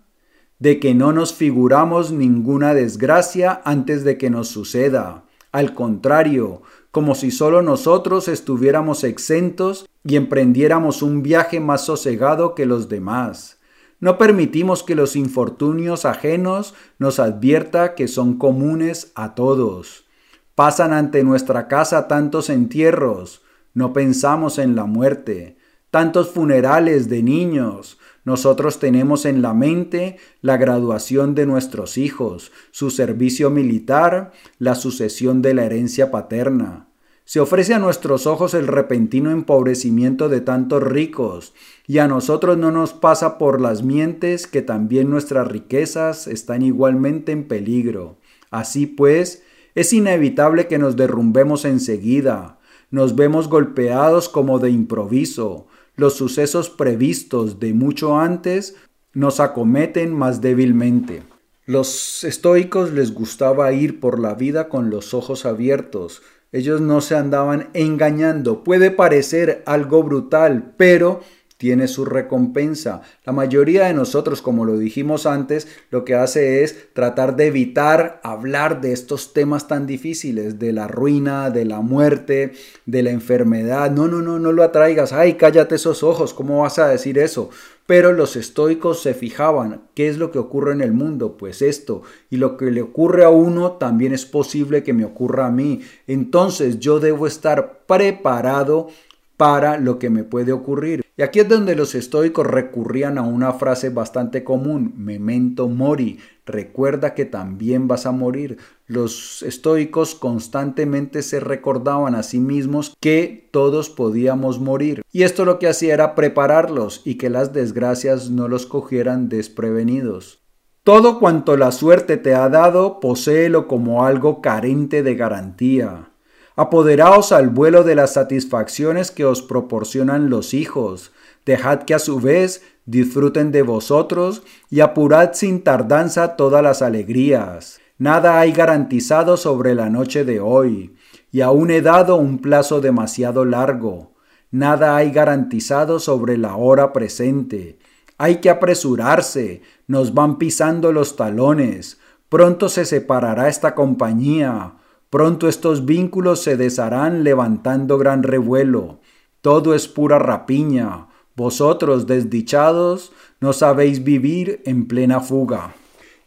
De 0.64 0.80
que 0.80 0.94
no 0.94 1.12
nos 1.12 1.34
figuramos 1.34 2.10
ninguna 2.10 2.72
desgracia 2.72 3.60
antes 3.66 4.02
de 4.02 4.16
que 4.16 4.30
nos 4.30 4.48
suceda. 4.48 5.24
Al 5.52 5.74
contrario, 5.74 6.62
como 6.90 7.14
si 7.14 7.30
solo 7.30 7.60
nosotros 7.60 8.28
estuviéramos 8.28 9.04
exentos 9.04 9.86
y 10.04 10.16
emprendiéramos 10.16 11.02
un 11.02 11.22
viaje 11.22 11.60
más 11.60 11.84
sosegado 11.84 12.54
que 12.54 12.64
los 12.64 12.88
demás. 12.88 13.58
No 14.00 14.16
permitimos 14.16 14.82
que 14.82 14.94
los 14.94 15.16
infortunios 15.16 16.06
ajenos 16.06 16.72
nos 16.98 17.18
advierta 17.18 17.94
que 17.94 18.08
son 18.08 18.38
comunes 18.38 19.12
a 19.14 19.34
todos. 19.34 20.06
Pasan 20.54 20.94
ante 20.94 21.24
nuestra 21.24 21.68
casa 21.68 22.08
tantos 22.08 22.48
entierros, 22.48 23.42
no 23.74 23.92
pensamos 23.92 24.58
en 24.58 24.76
la 24.76 24.86
muerte, 24.86 25.58
tantos 25.94 26.30
funerales 26.30 27.08
de 27.08 27.22
niños, 27.22 28.00
nosotros 28.24 28.80
tenemos 28.80 29.24
en 29.24 29.42
la 29.42 29.54
mente 29.54 30.16
la 30.42 30.56
graduación 30.56 31.36
de 31.36 31.46
nuestros 31.46 31.98
hijos, 31.98 32.50
su 32.72 32.90
servicio 32.90 33.48
militar, 33.48 34.32
la 34.58 34.74
sucesión 34.74 35.40
de 35.40 35.54
la 35.54 35.66
herencia 35.66 36.10
paterna. 36.10 36.88
Se 37.24 37.38
ofrece 37.38 37.74
a 37.74 37.78
nuestros 37.78 38.26
ojos 38.26 38.54
el 38.54 38.66
repentino 38.66 39.30
empobrecimiento 39.30 40.28
de 40.28 40.40
tantos 40.40 40.82
ricos, 40.82 41.54
y 41.86 41.98
a 41.98 42.08
nosotros 42.08 42.58
no 42.58 42.72
nos 42.72 42.92
pasa 42.92 43.38
por 43.38 43.60
las 43.60 43.84
mientes 43.84 44.48
que 44.48 44.62
también 44.62 45.08
nuestras 45.08 45.46
riquezas 45.46 46.26
están 46.26 46.62
igualmente 46.62 47.30
en 47.30 47.44
peligro. 47.44 48.18
Así 48.50 48.86
pues, 48.86 49.44
es 49.76 49.92
inevitable 49.92 50.66
que 50.66 50.78
nos 50.78 50.96
derrumbemos 50.96 51.64
enseguida, 51.64 52.58
nos 52.90 53.14
vemos 53.14 53.48
golpeados 53.48 54.28
como 54.28 54.58
de 54.58 54.70
improviso, 54.70 55.68
los 55.96 56.14
sucesos 56.14 56.70
previstos 56.70 57.60
de 57.60 57.72
mucho 57.72 58.18
antes 58.18 58.74
nos 59.12 59.40
acometen 59.40 60.12
más 60.12 60.40
débilmente. 60.40 61.22
Los 61.66 62.24
estoicos 62.24 62.92
les 62.92 63.14
gustaba 63.14 63.72
ir 63.72 64.00
por 64.00 64.18
la 64.18 64.34
vida 64.34 64.68
con 64.68 64.90
los 64.90 65.14
ojos 65.14 65.46
abiertos. 65.46 66.22
Ellos 66.52 66.80
no 66.80 67.00
se 67.00 67.16
andaban 67.16 67.70
engañando. 67.72 68.62
Puede 68.64 68.90
parecer 68.90 69.62
algo 69.66 70.02
brutal, 70.02 70.74
pero 70.76 71.20
tiene 71.64 71.88
su 71.88 72.04
recompensa. 72.04 73.00
La 73.24 73.32
mayoría 73.32 73.86
de 73.86 73.94
nosotros, 73.94 74.42
como 74.42 74.66
lo 74.66 74.76
dijimos 74.76 75.24
antes, 75.24 75.66
lo 75.90 76.04
que 76.04 76.14
hace 76.14 76.62
es 76.62 76.92
tratar 76.92 77.36
de 77.36 77.46
evitar 77.46 78.20
hablar 78.22 78.82
de 78.82 78.92
estos 78.92 79.32
temas 79.32 79.66
tan 79.66 79.86
difíciles, 79.86 80.58
de 80.58 80.74
la 80.74 80.88
ruina, 80.88 81.48
de 81.48 81.64
la 81.64 81.80
muerte, 81.80 82.52
de 82.84 83.02
la 83.02 83.12
enfermedad. 83.12 83.90
No, 83.90 84.08
no, 84.08 84.20
no, 84.20 84.38
no 84.38 84.52
lo 84.52 84.62
atraigas. 84.62 85.14
Ay, 85.14 85.38
cállate 85.38 85.76
esos 85.76 86.02
ojos, 86.02 86.34
¿cómo 86.34 86.60
vas 86.60 86.78
a 86.78 86.88
decir 86.88 87.16
eso? 87.16 87.48
Pero 87.86 88.12
los 88.12 88.36
estoicos 88.36 89.00
se 89.00 89.14
fijaban, 89.14 89.84
¿qué 89.94 90.10
es 90.10 90.18
lo 90.18 90.32
que 90.32 90.38
ocurre 90.38 90.72
en 90.72 90.82
el 90.82 90.92
mundo? 90.92 91.38
Pues 91.38 91.62
esto, 91.62 92.02
y 92.28 92.36
lo 92.36 92.58
que 92.58 92.70
le 92.70 92.82
ocurre 92.82 93.24
a 93.24 93.30
uno 93.30 93.72
también 93.72 94.12
es 94.12 94.26
posible 94.26 94.82
que 94.82 94.92
me 94.92 95.06
ocurra 95.06 95.46
a 95.46 95.50
mí. 95.50 95.80
Entonces 96.06 96.78
yo 96.78 97.00
debo 97.00 97.26
estar 97.26 97.84
preparado 97.86 98.88
para 99.36 99.78
lo 99.78 99.98
que 99.98 100.10
me 100.10 100.24
puede 100.24 100.52
ocurrir. 100.52 101.04
Y 101.16 101.22
aquí 101.22 101.40
es 101.40 101.48
donde 101.48 101.76
los 101.76 101.94
estoicos 101.94 102.46
recurrían 102.46 103.18
a 103.18 103.22
una 103.22 103.52
frase 103.52 103.88
bastante 103.88 104.42
común, 104.42 104.94
memento 104.96 105.68
mori, 105.68 106.18
recuerda 106.44 107.14
que 107.14 107.24
también 107.24 107.86
vas 107.86 108.06
a 108.06 108.12
morir. 108.12 108.58
Los 108.86 109.42
estoicos 109.42 110.14
constantemente 110.14 111.22
se 111.22 111.40
recordaban 111.40 112.14
a 112.14 112.22
sí 112.22 112.40
mismos 112.40 112.96
que 113.00 113.48
todos 113.52 113.90
podíamos 113.90 114.58
morir. 114.58 115.02
Y 115.12 115.22
esto 115.22 115.44
lo 115.44 115.58
que 115.58 115.68
hacía 115.68 115.94
era 115.94 116.14
prepararlos 116.14 117.02
y 117.04 117.14
que 117.14 117.30
las 117.30 117.52
desgracias 117.52 118.30
no 118.30 118.48
los 118.48 118.66
cogieran 118.66 119.28
desprevenidos. 119.28 120.40
Todo 120.82 121.18
cuanto 121.18 121.56
la 121.56 121.72
suerte 121.72 122.18
te 122.18 122.34
ha 122.34 122.48
dado, 122.50 123.00
poséelo 123.00 123.68
como 123.68 124.04
algo 124.04 124.42
carente 124.42 125.02
de 125.02 125.14
garantía. 125.14 126.10
Apoderaos 126.56 127.32
al 127.32 127.48
vuelo 127.48 127.82
de 127.82 127.96
las 127.96 128.12
satisfacciones 128.12 129.10
que 129.10 129.24
os 129.24 129.42
proporcionan 129.42 130.30
los 130.30 130.54
hijos. 130.54 131.12
Dejad 131.44 131.80
que 131.82 131.94
a 131.94 131.98
su 131.98 132.20
vez 132.20 132.62
disfruten 132.86 133.50
de 133.50 133.62
vosotros 133.62 134.44
y 134.70 134.78
apurad 134.78 135.32
sin 135.32 135.62
tardanza 135.62 136.36
todas 136.36 136.62
las 136.62 136.80
alegrías. 136.80 137.80
Nada 137.98 138.38
hay 138.38 138.52
garantizado 138.52 139.36
sobre 139.36 139.74
la 139.74 139.90
noche 139.90 140.24
de 140.24 140.38
hoy, 140.38 140.94
y 141.32 141.40
aún 141.40 141.70
he 141.72 141.80
dado 141.80 142.16
un 142.16 142.38
plazo 142.38 142.80
demasiado 142.80 143.44
largo. 143.44 144.12
Nada 144.52 144.96
hay 144.96 145.10
garantizado 145.10 145.98
sobre 145.98 146.38
la 146.38 146.54
hora 146.54 146.92
presente. 146.92 147.78
Hay 148.16 148.36
que 148.36 148.50
apresurarse, 148.50 149.62
nos 149.88 150.14
van 150.14 150.38
pisando 150.38 150.92
los 150.92 151.16
talones. 151.16 151.98
Pronto 152.28 152.68
se 152.68 152.84
separará 152.84 153.48
esta 153.48 153.74
compañía. 153.74 154.74
Pronto 155.10 155.48
estos 155.48 155.84
vínculos 155.84 156.42
se 156.42 156.56
desharán 156.56 157.24
levantando 157.24 157.98
gran 157.98 158.22
revuelo. 158.22 159.00
Todo 159.40 159.74
es 159.74 159.88
pura 159.88 160.18
rapiña. 160.18 161.08
Vosotros, 161.36 162.06
desdichados, 162.06 163.12
no 163.40 163.52
sabéis 163.52 164.04
vivir 164.04 164.62
en 164.64 164.86
plena 164.86 165.20
fuga. 165.20 165.74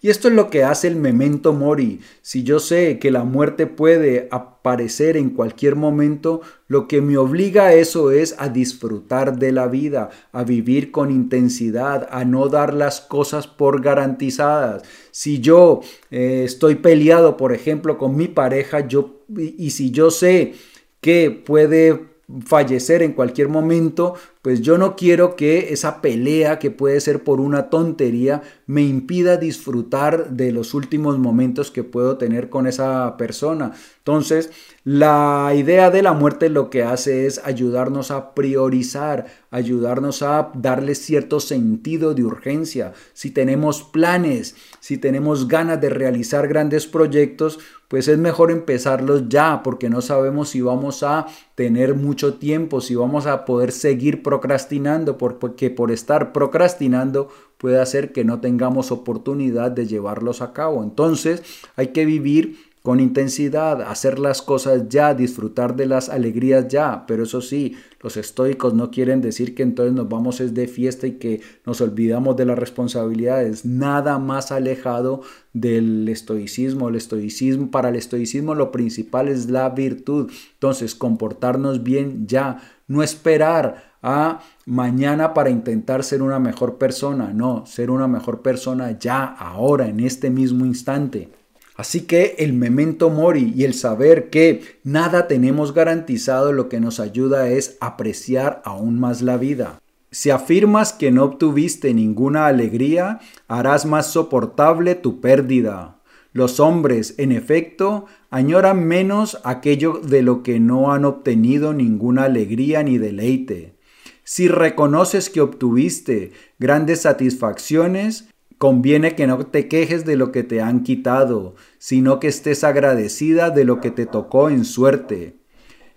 Y 0.07 0.09
esto 0.09 0.29
es 0.29 0.35
lo 0.35 0.49
que 0.49 0.63
hace 0.63 0.87
el 0.87 0.95
memento 0.95 1.51
mori. 1.51 1.99
Si 2.21 2.43
yo 2.43 2.61
sé 2.61 2.97
que 2.97 3.11
la 3.11 3.25
muerte 3.25 3.67
puede 3.67 4.29
aparecer 4.31 5.17
en 5.17 5.31
cualquier 5.31 5.75
momento, 5.75 6.39
lo 6.69 6.87
que 6.87 7.01
me 7.01 7.17
obliga 7.17 7.65
a 7.65 7.73
eso 7.73 8.11
es 8.11 8.33
a 8.37 8.47
disfrutar 8.47 9.37
de 9.37 9.51
la 9.51 9.67
vida, 9.67 10.09
a 10.31 10.45
vivir 10.45 10.91
con 10.91 11.11
intensidad, 11.11 12.07
a 12.09 12.23
no 12.23 12.47
dar 12.47 12.73
las 12.73 13.01
cosas 13.01 13.47
por 13.47 13.81
garantizadas. 13.81 14.83
Si 15.11 15.41
yo 15.41 15.81
eh, 16.09 16.43
estoy 16.45 16.75
peleado, 16.75 17.35
por 17.35 17.51
ejemplo, 17.51 17.97
con 17.97 18.15
mi 18.15 18.29
pareja, 18.29 18.87
yo 18.87 19.25
y 19.37 19.71
si 19.71 19.91
yo 19.91 20.09
sé 20.09 20.53
que 21.01 21.31
puede 21.31 22.16
fallecer 22.45 23.03
en 23.03 23.13
cualquier 23.13 23.47
momento, 23.47 24.15
pues 24.41 24.61
yo 24.61 24.77
no 24.77 24.95
quiero 24.95 25.35
que 25.35 25.73
esa 25.73 26.01
pelea 26.01 26.59
que 26.59 26.71
puede 26.71 26.99
ser 26.99 27.23
por 27.23 27.39
una 27.39 27.69
tontería 27.69 28.41
me 28.65 28.81
impida 28.81 29.37
disfrutar 29.37 30.31
de 30.31 30.51
los 30.51 30.73
últimos 30.73 31.17
momentos 31.19 31.71
que 31.71 31.85
puedo 31.85 32.17
tener 32.17 32.49
con 32.49 32.67
esa 32.67 33.15
persona. 33.17 33.71
Entonces, 33.99 34.51
la 34.83 35.53
idea 35.55 35.89
de 35.89 36.01
la 36.01 36.13
muerte 36.13 36.49
lo 36.49 36.69
que 36.69 36.83
hace 36.83 37.27
es 37.27 37.41
ayudarnos 37.43 38.11
a 38.11 38.33
priorizar, 38.33 39.27
ayudarnos 39.51 40.21
a 40.21 40.51
darle 40.53 40.95
cierto 40.95 41.39
sentido 41.39 42.13
de 42.13 42.23
urgencia. 42.23 42.93
Si 43.13 43.31
tenemos 43.31 43.83
planes, 43.83 44.55
si 44.79 44.97
tenemos 44.97 45.47
ganas 45.47 45.79
de 45.79 45.89
realizar 45.89 46.47
grandes 46.47 46.87
proyectos, 46.87 47.59
pues 47.87 48.07
es 48.07 48.17
mejor 48.17 48.51
empezarlos 48.51 49.29
ya, 49.29 49.61
porque 49.63 49.89
no 49.89 50.01
sabemos 50.01 50.49
si 50.49 50.61
vamos 50.61 51.03
a 51.03 51.25
tener 51.55 51.95
mucho 51.95 52.35
tiempo, 52.35 52.81
si 52.81 52.95
vamos 52.95 53.27
a 53.27 53.45
poder 53.45 53.71
seguir 53.71 54.23
procrastinando, 54.23 55.17
porque 55.17 55.69
por 55.69 55.91
estar 55.91 56.33
procrastinando 56.33 57.29
puede 57.57 57.79
hacer 57.79 58.11
que 58.11 58.25
no 58.25 58.41
tengamos 58.41 58.91
oportunidad 58.91 59.71
de 59.71 59.87
llevarlos 59.87 60.41
a 60.41 60.53
cabo. 60.53 60.83
Entonces 60.83 61.43
hay 61.75 61.87
que 61.87 62.05
vivir 62.05 62.57
con 62.87 63.01
intensidad, 63.01 63.81
hacer 63.81 64.17
las 64.17 64.41
cosas 64.41 64.87
ya, 64.87 65.13
disfrutar 65.13 65.75
de 65.75 65.87
las 65.87 66.07
alegrías 66.07 66.69
ya. 66.69 67.05
Pero 67.05 67.23
eso 67.23 67.41
sí, 67.41 67.75
los 68.07 68.15
estoicos 68.15 68.73
no 68.73 68.89
quieren 68.89 69.19
decir 69.19 69.53
que 69.53 69.63
entonces 69.63 69.93
nos 69.93 70.07
vamos 70.07 70.39
es 70.39 70.53
de 70.53 70.69
fiesta 70.69 71.07
y 71.07 71.17
que 71.17 71.41
nos 71.65 71.81
olvidamos 71.81 72.37
de 72.37 72.45
las 72.45 72.57
responsabilidades. 72.57 73.65
Nada 73.65 74.17
más 74.17 74.53
alejado 74.53 75.23
del 75.51 76.07
estoicismo. 76.07 76.87
El 76.87 76.95
estoicismo, 76.95 77.69
para 77.69 77.89
el 77.89 77.97
estoicismo 77.97 78.55
lo 78.55 78.71
principal 78.71 79.27
es 79.27 79.49
la 79.49 79.69
virtud. 79.71 80.31
Entonces, 80.53 80.95
comportarnos 80.95 81.83
bien 81.83 82.27
ya, 82.27 82.61
no 82.87 83.03
esperar 83.03 83.97
a 84.01 84.39
mañana 84.65 85.33
para 85.33 85.49
intentar 85.49 86.05
ser 86.05 86.21
una 86.21 86.39
mejor 86.39 86.77
persona. 86.77 87.33
No, 87.33 87.65
ser 87.65 87.91
una 87.91 88.07
mejor 88.07 88.41
persona 88.41 88.97
ya, 88.97 89.25
ahora, 89.25 89.89
en 89.89 89.99
este 89.99 90.29
mismo 90.29 90.65
instante. 90.65 91.29
Así 91.77 92.01
que 92.01 92.35
el 92.39 92.53
memento 92.53 93.11
mori 93.11 93.53
y 93.55 93.63
el 93.63 93.75
saber 93.75 94.31
que 94.31 94.63
nada 94.83 95.27
tenemos 95.27 95.75
garantizado 95.75 96.51
lo 96.51 96.69
que 96.69 96.79
nos 96.79 96.99
ayuda 96.99 97.49
es 97.49 97.77
apreciar 97.79 98.63
aún 98.65 98.99
más 98.99 99.21
la 99.21 99.37
vida. 99.37 99.79
Si 100.09 100.31
afirmas 100.31 100.91
que 100.91 101.11
no 101.11 101.23
obtuviste 101.23 101.93
ninguna 101.93 102.47
alegría, 102.47 103.19
harás 103.47 103.85
más 103.85 104.07
soportable 104.07 104.95
tu 104.95 105.21
pérdida. 105.21 105.99
Los 106.33 106.59
hombres, 106.59 107.13
en 107.19 107.31
efecto, 107.31 108.07
añoran 108.31 108.83
menos 108.83 109.37
aquello 109.43 110.01
de 110.03 110.23
lo 110.23 110.41
que 110.41 110.59
no 110.59 110.91
han 110.91 111.05
obtenido 111.05 111.73
ninguna 111.73 112.23
alegría 112.23 112.81
ni 112.81 112.97
deleite. 112.97 113.75
Si 114.23 114.47
reconoces 114.47 115.29
que 115.29 115.41
obtuviste 115.41 116.31
grandes 116.57 117.01
satisfacciones, 117.01 118.29
Conviene 118.57 119.15
que 119.15 119.27
no 119.27 119.45
te 119.45 119.67
quejes 119.67 120.05
de 120.05 120.15
lo 120.15 120.31
que 120.31 120.43
te 120.43 120.61
han 120.61 120.83
quitado, 120.83 121.55
sino 121.77 122.19
que 122.19 122.27
estés 122.27 122.63
agradecida 122.63 123.51
de 123.51 123.65
lo 123.65 123.79
que 123.81 123.91
te 123.91 124.05
tocó 124.05 124.49
en 124.49 124.65
suerte. 124.65 125.37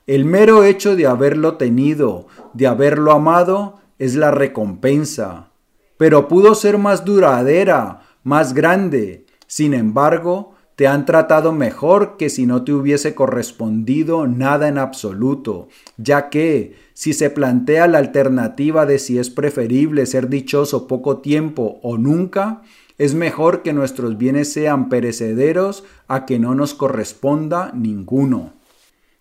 El 0.06 0.24
mero 0.24 0.64
hecho 0.64 0.96
de 0.96 1.06
haberlo 1.06 1.56
tenido, 1.56 2.26
de 2.52 2.66
haberlo 2.66 3.12
amado, 3.12 3.80
es 3.98 4.14
la 4.14 4.30
recompensa. 4.30 5.50
Pero 5.96 6.28
pudo 6.28 6.54
ser 6.54 6.78
más 6.78 7.04
duradera, 7.04 8.00
más 8.24 8.52
grande. 8.54 9.24
Sin 9.46 9.72
embargo, 9.72 10.54
te 10.80 10.86
han 10.86 11.04
tratado 11.04 11.52
mejor 11.52 12.16
que 12.16 12.30
si 12.30 12.46
no 12.46 12.64
te 12.64 12.72
hubiese 12.72 13.14
correspondido 13.14 14.26
nada 14.26 14.66
en 14.66 14.78
absoluto, 14.78 15.68
ya 15.98 16.30
que 16.30 16.74
si 16.94 17.12
se 17.12 17.28
plantea 17.28 17.86
la 17.86 17.98
alternativa 17.98 18.86
de 18.86 18.98
si 18.98 19.18
es 19.18 19.28
preferible 19.28 20.06
ser 20.06 20.30
dichoso 20.30 20.86
poco 20.86 21.18
tiempo 21.18 21.80
o 21.82 21.98
nunca, 21.98 22.62
es 22.96 23.12
mejor 23.12 23.60
que 23.62 23.74
nuestros 23.74 24.16
bienes 24.16 24.54
sean 24.54 24.88
perecederos 24.88 25.84
a 26.08 26.24
que 26.24 26.38
no 26.38 26.54
nos 26.54 26.72
corresponda 26.72 27.72
ninguno. 27.74 28.54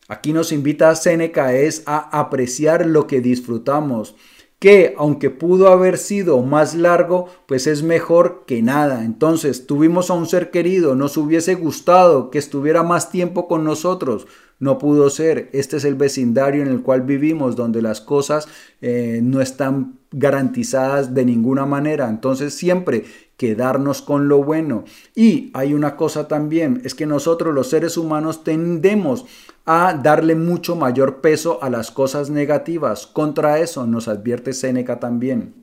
Aquí 0.07 0.31
nos 0.31 0.53
invita 0.53 0.95
Séneca 0.95 1.53
es 1.53 1.83
a 1.85 2.21
apreciar 2.21 2.85
lo 2.85 3.05
que 3.05 3.19
disfrutamos, 3.19 4.15
que 4.59 4.93
aunque 4.97 5.29
pudo 5.29 5.69
haber 5.69 5.97
sido 5.97 6.41
más 6.41 6.75
largo, 6.75 7.29
pues 7.47 7.65
es 7.65 7.81
mejor 7.81 8.43
que 8.45 8.61
nada. 8.61 9.05
Entonces 9.05 9.65
tuvimos 9.65 10.09
a 10.09 10.13
un 10.13 10.27
ser 10.27 10.51
querido, 10.51 10.95
nos 10.95 11.15
hubiese 11.15 11.55
gustado 11.55 12.29
que 12.29 12.39
estuviera 12.39 12.83
más 12.83 13.09
tiempo 13.09 13.47
con 13.47 13.63
nosotros, 13.63 14.27
no 14.59 14.77
pudo 14.77 15.09
ser. 15.09 15.49
Este 15.53 15.77
es 15.77 15.85
el 15.85 15.95
vecindario 15.95 16.61
en 16.61 16.67
el 16.67 16.81
cual 16.81 17.03
vivimos, 17.03 17.55
donde 17.55 17.81
las 17.81 18.01
cosas 18.01 18.49
eh, 18.81 19.21
no 19.23 19.39
están 19.39 19.99
garantizadas 20.11 21.13
de 21.13 21.23
ninguna 21.23 21.65
manera. 21.65 22.09
Entonces 22.09 22.53
siempre 22.53 23.05
quedarnos 23.37 24.01
con 24.01 24.27
lo 24.27 24.43
bueno. 24.43 24.83
Y 25.15 25.51
hay 25.53 25.73
una 25.73 25.95
cosa 25.95 26.27
también, 26.27 26.81
es 26.83 26.93
que 26.93 27.05
nosotros 27.05 27.55
los 27.55 27.69
seres 27.69 27.95
humanos 27.95 28.43
tendemos 28.43 29.25
a 29.71 29.93
darle 29.93 30.33
mucho 30.33 30.75
mayor 30.75 31.21
peso 31.21 31.59
a 31.61 31.69
las 31.69 31.91
cosas 31.91 32.31
negativas. 32.31 33.05
Contra 33.05 33.59
eso 33.59 33.85
nos 33.85 34.07
advierte 34.07 34.51
Séneca 34.51 34.99
también. 34.99 35.53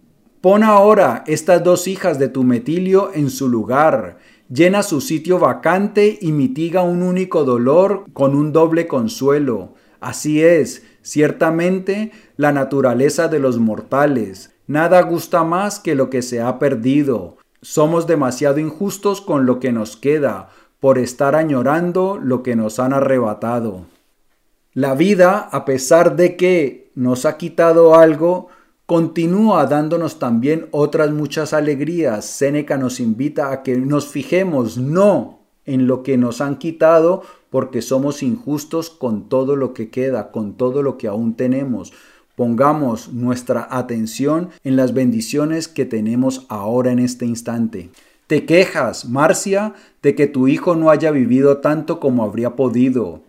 Pon 0.40 0.62
ahora 0.62 1.24
estas 1.26 1.64
dos 1.64 1.88
hijas 1.88 2.16
de 2.20 2.28
tu 2.28 2.44
metilio 2.44 3.10
en 3.14 3.30
su 3.30 3.48
lugar, 3.48 4.18
llena 4.48 4.84
su 4.84 5.00
sitio 5.00 5.40
vacante 5.40 6.20
y 6.20 6.30
mitiga 6.30 6.82
un 6.82 7.02
único 7.02 7.42
dolor 7.42 8.04
con 8.12 8.36
un 8.36 8.52
doble 8.52 8.86
consuelo. 8.86 9.74
Así 9.98 10.40
es, 10.40 10.84
ciertamente, 11.02 12.12
la 12.36 12.52
naturaleza 12.52 13.26
de 13.26 13.40
los 13.40 13.58
mortales. 13.58 14.54
Nada 14.68 15.02
gusta 15.02 15.42
más 15.42 15.80
que 15.80 15.96
lo 15.96 16.10
que 16.10 16.22
se 16.22 16.40
ha 16.40 16.60
perdido. 16.60 17.38
Somos 17.60 18.06
demasiado 18.06 18.60
injustos 18.60 19.20
con 19.20 19.46
lo 19.46 19.58
que 19.58 19.72
nos 19.72 19.96
queda, 19.96 20.50
por 20.78 20.98
estar 20.98 21.34
añorando 21.34 22.20
lo 22.22 22.44
que 22.44 22.54
nos 22.54 22.78
han 22.78 22.92
arrebatado. 22.92 23.95
La 24.76 24.94
vida, 24.94 25.48
a 25.52 25.64
pesar 25.64 26.16
de 26.16 26.36
que 26.36 26.90
nos 26.94 27.24
ha 27.24 27.38
quitado 27.38 27.94
algo, 27.94 28.48
continúa 28.84 29.64
dándonos 29.64 30.18
también 30.18 30.66
otras 30.70 31.12
muchas 31.12 31.54
alegrías. 31.54 32.26
Séneca 32.26 32.76
nos 32.76 33.00
invita 33.00 33.52
a 33.52 33.62
que 33.62 33.78
nos 33.78 34.08
fijemos 34.08 34.76
no 34.76 35.38
en 35.64 35.86
lo 35.86 36.02
que 36.02 36.18
nos 36.18 36.42
han 36.42 36.58
quitado, 36.58 37.22
porque 37.48 37.80
somos 37.80 38.22
injustos 38.22 38.90
con 38.90 39.30
todo 39.30 39.56
lo 39.56 39.72
que 39.72 39.88
queda, 39.88 40.30
con 40.30 40.58
todo 40.58 40.82
lo 40.82 40.98
que 40.98 41.08
aún 41.08 41.36
tenemos. 41.36 41.94
pongamos 42.34 43.14
nuestra 43.14 43.66
atención 43.70 44.50
en 44.62 44.76
las 44.76 44.92
bendiciones 44.92 45.68
que 45.68 45.86
tenemos 45.86 46.44
ahora 46.50 46.92
en 46.92 46.98
este 46.98 47.24
instante. 47.24 47.88
Te 48.26 48.44
quejas, 48.44 49.08
Marcia, 49.08 49.72
de 50.02 50.14
que 50.14 50.26
tu 50.26 50.48
hijo 50.48 50.76
no 50.76 50.90
haya 50.90 51.12
vivido 51.12 51.62
tanto 51.62 51.98
como 51.98 52.24
habría 52.24 52.56
podido. 52.56 53.22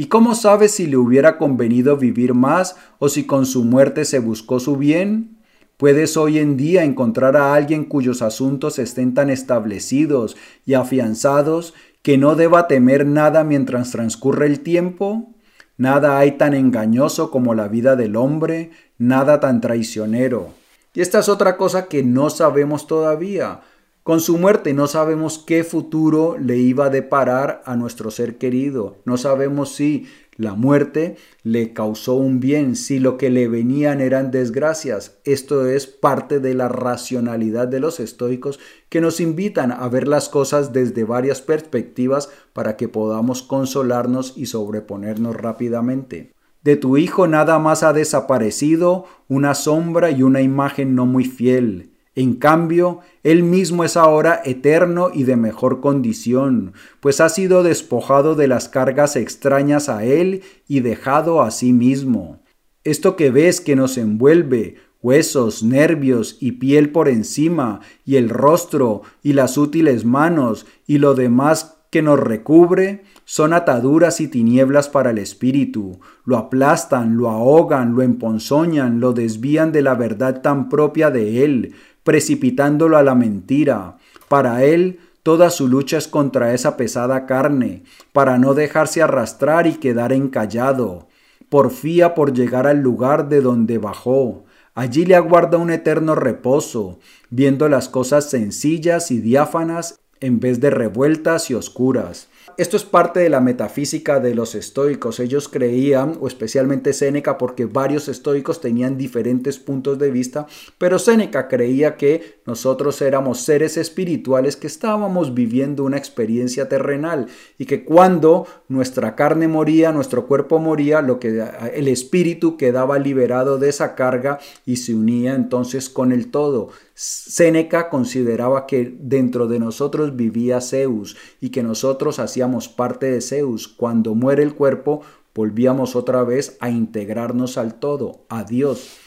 ¿Y 0.00 0.06
cómo 0.06 0.36
sabes 0.36 0.76
si 0.76 0.86
le 0.86 0.96
hubiera 0.96 1.38
convenido 1.38 1.96
vivir 1.96 2.32
más 2.32 2.76
o 3.00 3.08
si 3.08 3.26
con 3.26 3.46
su 3.46 3.64
muerte 3.64 4.04
se 4.04 4.20
buscó 4.20 4.60
su 4.60 4.76
bien? 4.76 5.38
Puedes 5.76 6.16
hoy 6.16 6.38
en 6.38 6.56
día 6.56 6.84
encontrar 6.84 7.36
a 7.36 7.52
alguien 7.52 7.84
cuyos 7.84 8.22
asuntos 8.22 8.78
estén 8.78 9.12
tan 9.12 9.28
establecidos 9.28 10.36
y 10.64 10.74
afianzados 10.74 11.74
que 12.00 12.16
no 12.16 12.36
deba 12.36 12.68
temer 12.68 13.06
nada 13.06 13.42
mientras 13.42 13.90
transcurre 13.90 14.46
el 14.46 14.60
tiempo. 14.60 15.34
Nada 15.76 16.16
hay 16.20 16.38
tan 16.38 16.54
engañoso 16.54 17.32
como 17.32 17.56
la 17.56 17.66
vida 17.66 17.96
del 17.96 18.14
hombre, 18.14 18.70
nada 18.98 19.40
tan 19.40 19.60
traicionero. 19.60 20.50
Y 20.94 21.00
esta 21.00 21.18
es 21.18 21.28
otra 21.28 21.56
cosa 21.56 21.86
que 21.86 22.04
no 22.04 22.30
sabemos 22.30 22.86
todavía. 22.86 23.62
Con 24.08 24.20
su 24.20 24.38
muerte 24.38 24.72
no 24.72 24.86
sabemos 24.86 25.36
qué 25.36 25.64
futuro 25.64 26.38
le 26.38 26.56
iba 26.56 26.86
a 26.86 26.88
deparar 26.88 27.60
a 27.66 27.76
nuestro 27.76 28.10
ser 28.10 28.38
querido. 28.38 28.96
No 29.04 29.18
sabemos 29.18 29.74
si 29.74 30.06
la 30.34 30.54
muerte 30.54 31.18
le 31.42 31.74
causó 31.74 32.14
un 32.14 32.40
bien, 32.40 32.74
si 32.74 33.00
lo 33.00 33.18
que 33.18 33.28
le 33.28 33.48
venían 33.48 34.00
eran 34.00 34.30
desgracias. 34.30 35.18
Esto 35.24 35.66
es 35.66 35.86
parte 35.86 36.40
de 36.40 36.54
la 36.54 36.68
racionalidad 36.68 37.68
de 37.68 37.80
los 37.80 38.00
estoicos 38.00 38.58
que 38.88 39.02
nos 39.02 39.20
invitan 39.20 39.72
a 39.72 39.86
ver 39.90 40.08
las 40.08 40.30
cosas 40.30 40.72
desde 40.72 41.04
varias 41.04 41.42
perspectivas 41.42 42.30
para 42.54 42.78
que 42.78 42.88
podamos 42.88 43.42
consolarnos 43.42 44.32
y 44.38 44.46
sobreponernos 44.46 45.36
rápidamente. 45.36 46.32
De 46.62 46.76
tu 46.76 46.96
hijo 46.96 47.26
nada 47.26 47.58
más 47.58 47.82
ha 47.82 47.92
desaparecido 47.92 49.04
una 49.28 49.54
sombra 49.54 50.10
y 50.10 50.22
una 50.22 50.40
imagen 50.40 50.94
no 50.94 51.04
muy 51.04 51.26
fiel. 51.26 51.92
En 52.18 52.34
cambio, 52.34 52.98
Él 53.22 53.44
mismo 53.44 53.84
es 53.84 53.96
ahora 53.96 54.42
eterno 54.44 55.10
y 55.14 55.22
de 55.22 55.36
mejor 55.36 55.80
condición, 55.80 56.72
pues 56.98 57.20
ha 57.20 57.28
sido 57.28 57.62
despojado 57.62 58.34
de 58.34 58.48
las 58.48 58.68
cargas 58.68 59.14
extrañas 59.14 59.88
a 59.88 60.02
Él 60.02 60.42
y 60.66 60.80
dejado 60.80 61.42
a 61.42 61.52
sí 61.52 61.72
mismo. 61.72 62.42
Esto 62.82 63.14
que 63.14 63.30
ves 63.30 63.60
que 63.60 63.76
nos 63.76 63.96
envuelve, 63.98 64.78
huesos, 65.00 65.62
nervios 65.62 66.38
y 66.40 66.52
piel 66.52 66.90
por 66.90 67.08
encima, 67.08 67.82
y 68.04 68.16
el 68.16 68.30
rostro, 68.30 69.02
y 69.22 69.34
las 69.34 69.56
útiles 69.56 70.04
manos, 70.04 70.66
y 70.88 70.98
lo 70.98 71.14
demás 71.14 71.76
que 71.92 72.02
nos 72.02 72.18
recubre, 72.18 73.04
son 73.24 73.52
ataduras 73.52 74.20
y 74.20 74.28
tinieblas 74.28 74.88
para 74.88 75.10
el 75.10 75.18
espíritu, 75.18 76.00
lo 76.24 76.36
aplastan, 76.36 77.16
lo 77.16 77.28
ahogan, 77.28 77.94
lo 77.94 78.02
emponzoñan, 78.02 79.00
lo 79.00 79.12
desvían 79.12 79.70
de 79.70 79.82
la 79.82 79.94
verdad 79.94 80.42
tan 80.42 80.68
propia 80.68 81.10
de 81.10 81.44
él, 81.44 81.74
precipitándolo 82.08 82.96
a 82.96 83.02
la 83.02 83.14
mentira. 83.14 83.98
Para 84.28 84.64
él, 84.64 84.98
toda 85.22 85.50
su 85.50 85.68
lucha 85.68 85.98
es 85.98 86.08
contra 86.08 86.54
esa 86.54 86.78
pesada 86.78 87.26
carne, 87.26 87.82
para 88.14 88.38
no 88.38 88.54
dejarse 88.54 89.02
arrastrar 89.02 89.66
y 89.66 89.74
quedar 89.74 90.14
encallado. 90.14 91.08
Porfía 91.50 92.14
por 92.14 92.32
llegar 92.32 92.66
al 92.66 92.80
lugar 92.80 93.28
de 93.28 93.42
donde 93.42 93.76
bajó. 93.76 94.46
Allí 94.74 95.04
le 95.04 95.16
aguarda 95.16 95.58
un 95.58 95.68
eterno 95.68 96.14
reposo, 96.14 96.98
viendo 97.28 97.68
las 97.68 97.90
cosas 97.90 98.30
sencillas 98.30 99.10
y 99.10 99.20
diáfanas 99.20 100.00
en 100.20 100.40
vez 100.40 100.60
de 100.60 100.70
revueltas 100.70 101.50
y 101.50 101.54
oscuras. 101.56 102.28
Esto 102.58 102.76
es 102.76 102.82
parte 102.82 103.20
de 103.20 103.28
la 103.28 103.40
metafísica 103.40 104.18
de 104.18 104.34
los 104.34 104.56
estoicos. 104.56 105.20
Ellos 105.20 105.48
creían, 105.48 106.18
o 106.20 106.26
especialmente 106.26 106.92
Séneca, 106.92 107.38
porque 107.38 107.66
varios 107.66 108.08
estoicos 108.08 108.60
tenían 108.60 108.98
diferentes 108.98 109.60
puntos 109.60 109.96
de 109.96 110.10
vista, 110.10 110.48
pero 110.76 110.98
Séneca 110.98 111.46
creía 111.46 111.96
que 111.96 112.40
nosotros 112.46 113.00
éramos 113.00 113.42
seres 113.42 113.76
espirituales 113.76 114.56
que 114.56 114.66
estábamos 114.66 115.34
viviendo 115.34 115.84
una 115.84 115.98
experiencia 115.98 116.68
terrenal 116.68 117.28
y 117.58 117.66
que 117.66 117.84
cuando 117.84 118.48
nuestra 118.68 119.16
carne 119.16 119.48
moría, 119.48 119.92
nuestro 119.92 120.26
cuerpo 120.26 120.58
moría, 120.58 121.00
lo 121.00 121.18
que 121.18 121.42
el 121.74 121.88
espíritu 121.88 122.58
quedaba 122.58 122.98
liberado 122.98 123.58
de 123.58 123.70
esa 123.70 123.94
carga 123.94 124.38
y 124.66 124.76
se 124.76 124.94
unía 124.94 125.34
entonces 125.34 125.88
con 125.88 126.12
el 126.12 126.30
todo. 126.30 126.68
Séneca 126.94 127.88
consideraba 127.88 128.66
que 128.66 128.94
dentro 129.00 129.48
de 129.48 129.58
nosotros 129.58 130.16
vivía 130.16 130.60
Zeus 130.60 131.16
y 131.40 131.48
que 131.48 131.62
nosotros 131.62 132.18
hacíamos 132.18 132.68
parte 132.68 133.10
de 133.10 133.22
Zeus. 133.22 133.68
Cuando 133.68 134.14
muere 134.14 134.42
el 134.42 134.54
cuerpo, 134.54 135.00
volvíamos 135.34 135.96
otra 135.96 136.22
vez 136.22 136.56
a 136.60 136.68
integrarnos 136.68 137.56
al 137.56 137.74
todo, 137.74 138.26
a 138.28 138.44
Dios. 138.44 138.98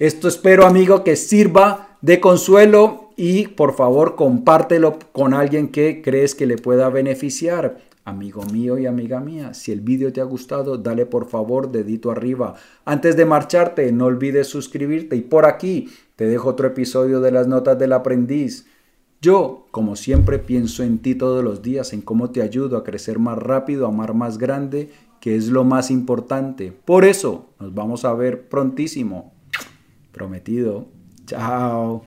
Esto 0.00 0.26
espero, 0.26 0.66
amigo, 0.66 1.04
que 1.04 1.14
sirva 1.14 1.98
de 2.02 2.18
consuelo 2.18 3.10
y 3.16 3.46
por 3.46 3.76
favor 3.76 4.16
compártelo 4.16 4.98
con 5.12 5.34
alguien 5.34 5.68
que 5.68 6.02
crees 6.02 6.34
que 6.34 6.46
le 6.46 6.58
pueda 6.58 6.88
beneficiar. 6.88 7.78
Amigo 8.06 8.42
mío 8.52 8.76
y 8.76 8.84
amiga 8.84 9.18
mía, 9.18 9.54
si 9.54 9.72
el 9.72 9.80
vídeo 9.80 10.12
te 10.12 10.20
ha 10.20 10.24
gustado, 10.24 10.76
dale 10.76 11.06
por 11.06 11.26
favor 11.26 11.72
dedito 11.72 12.10
arriba. 12.10 12.54
Antes 12.84 13.16
de 13.16 13.24
marcharte, 13.24 13.90
no 13.92 14.04
olvides 14.04 14.46
suscribirte 14.46 15.16
y 15.16 15.22
por 15.22 15.46
aquí 15.46 15.88
te 16.14 16.26
dejo 16.26 16.50
otro 16.50 16.66
episodio 16.66 17.20
de 17.20 17.30
las 17.30 17.48
notas 17.48 17.78
del 17.78 17.94
aprendiz. 17.94 18.66
Yo, 19.22 19.64
como 19.70 19.96
siempre, 19.96 20.38
pienso 20.38 20.82
en 20.82 20.98
ti 20.98 21.14
todos 21.14 21.42
los 21.42 21.62
días, 21.62 21.94
en 21.94 22.02
cómo 22.02 22.28
te 22.28 22.42
ayudo 22.42 22.76
a 22.76 22.84
crecer 22.84 23.18
más 23.18 23.38
rápido, 23.38 23.86
a 23.86 23.88
amar 23.88 24.12
más 24.12 24.36
grande, 24.36 24.90
que 25.18 25.34
es 25.34 25.48
lo 25.48 25.64
más 25.64 25.90
importante. 25.90 26.72
Por 26.72 27.06
eso, 27.06 27.46
nos 27.58 27.72
vamos 27.72 28.04
a 28.04 28.12
ver 28.12 28.50
prontísimo. 28.50 29.32
Prometido. 30.12 30.88
Chao. 31.24 32.02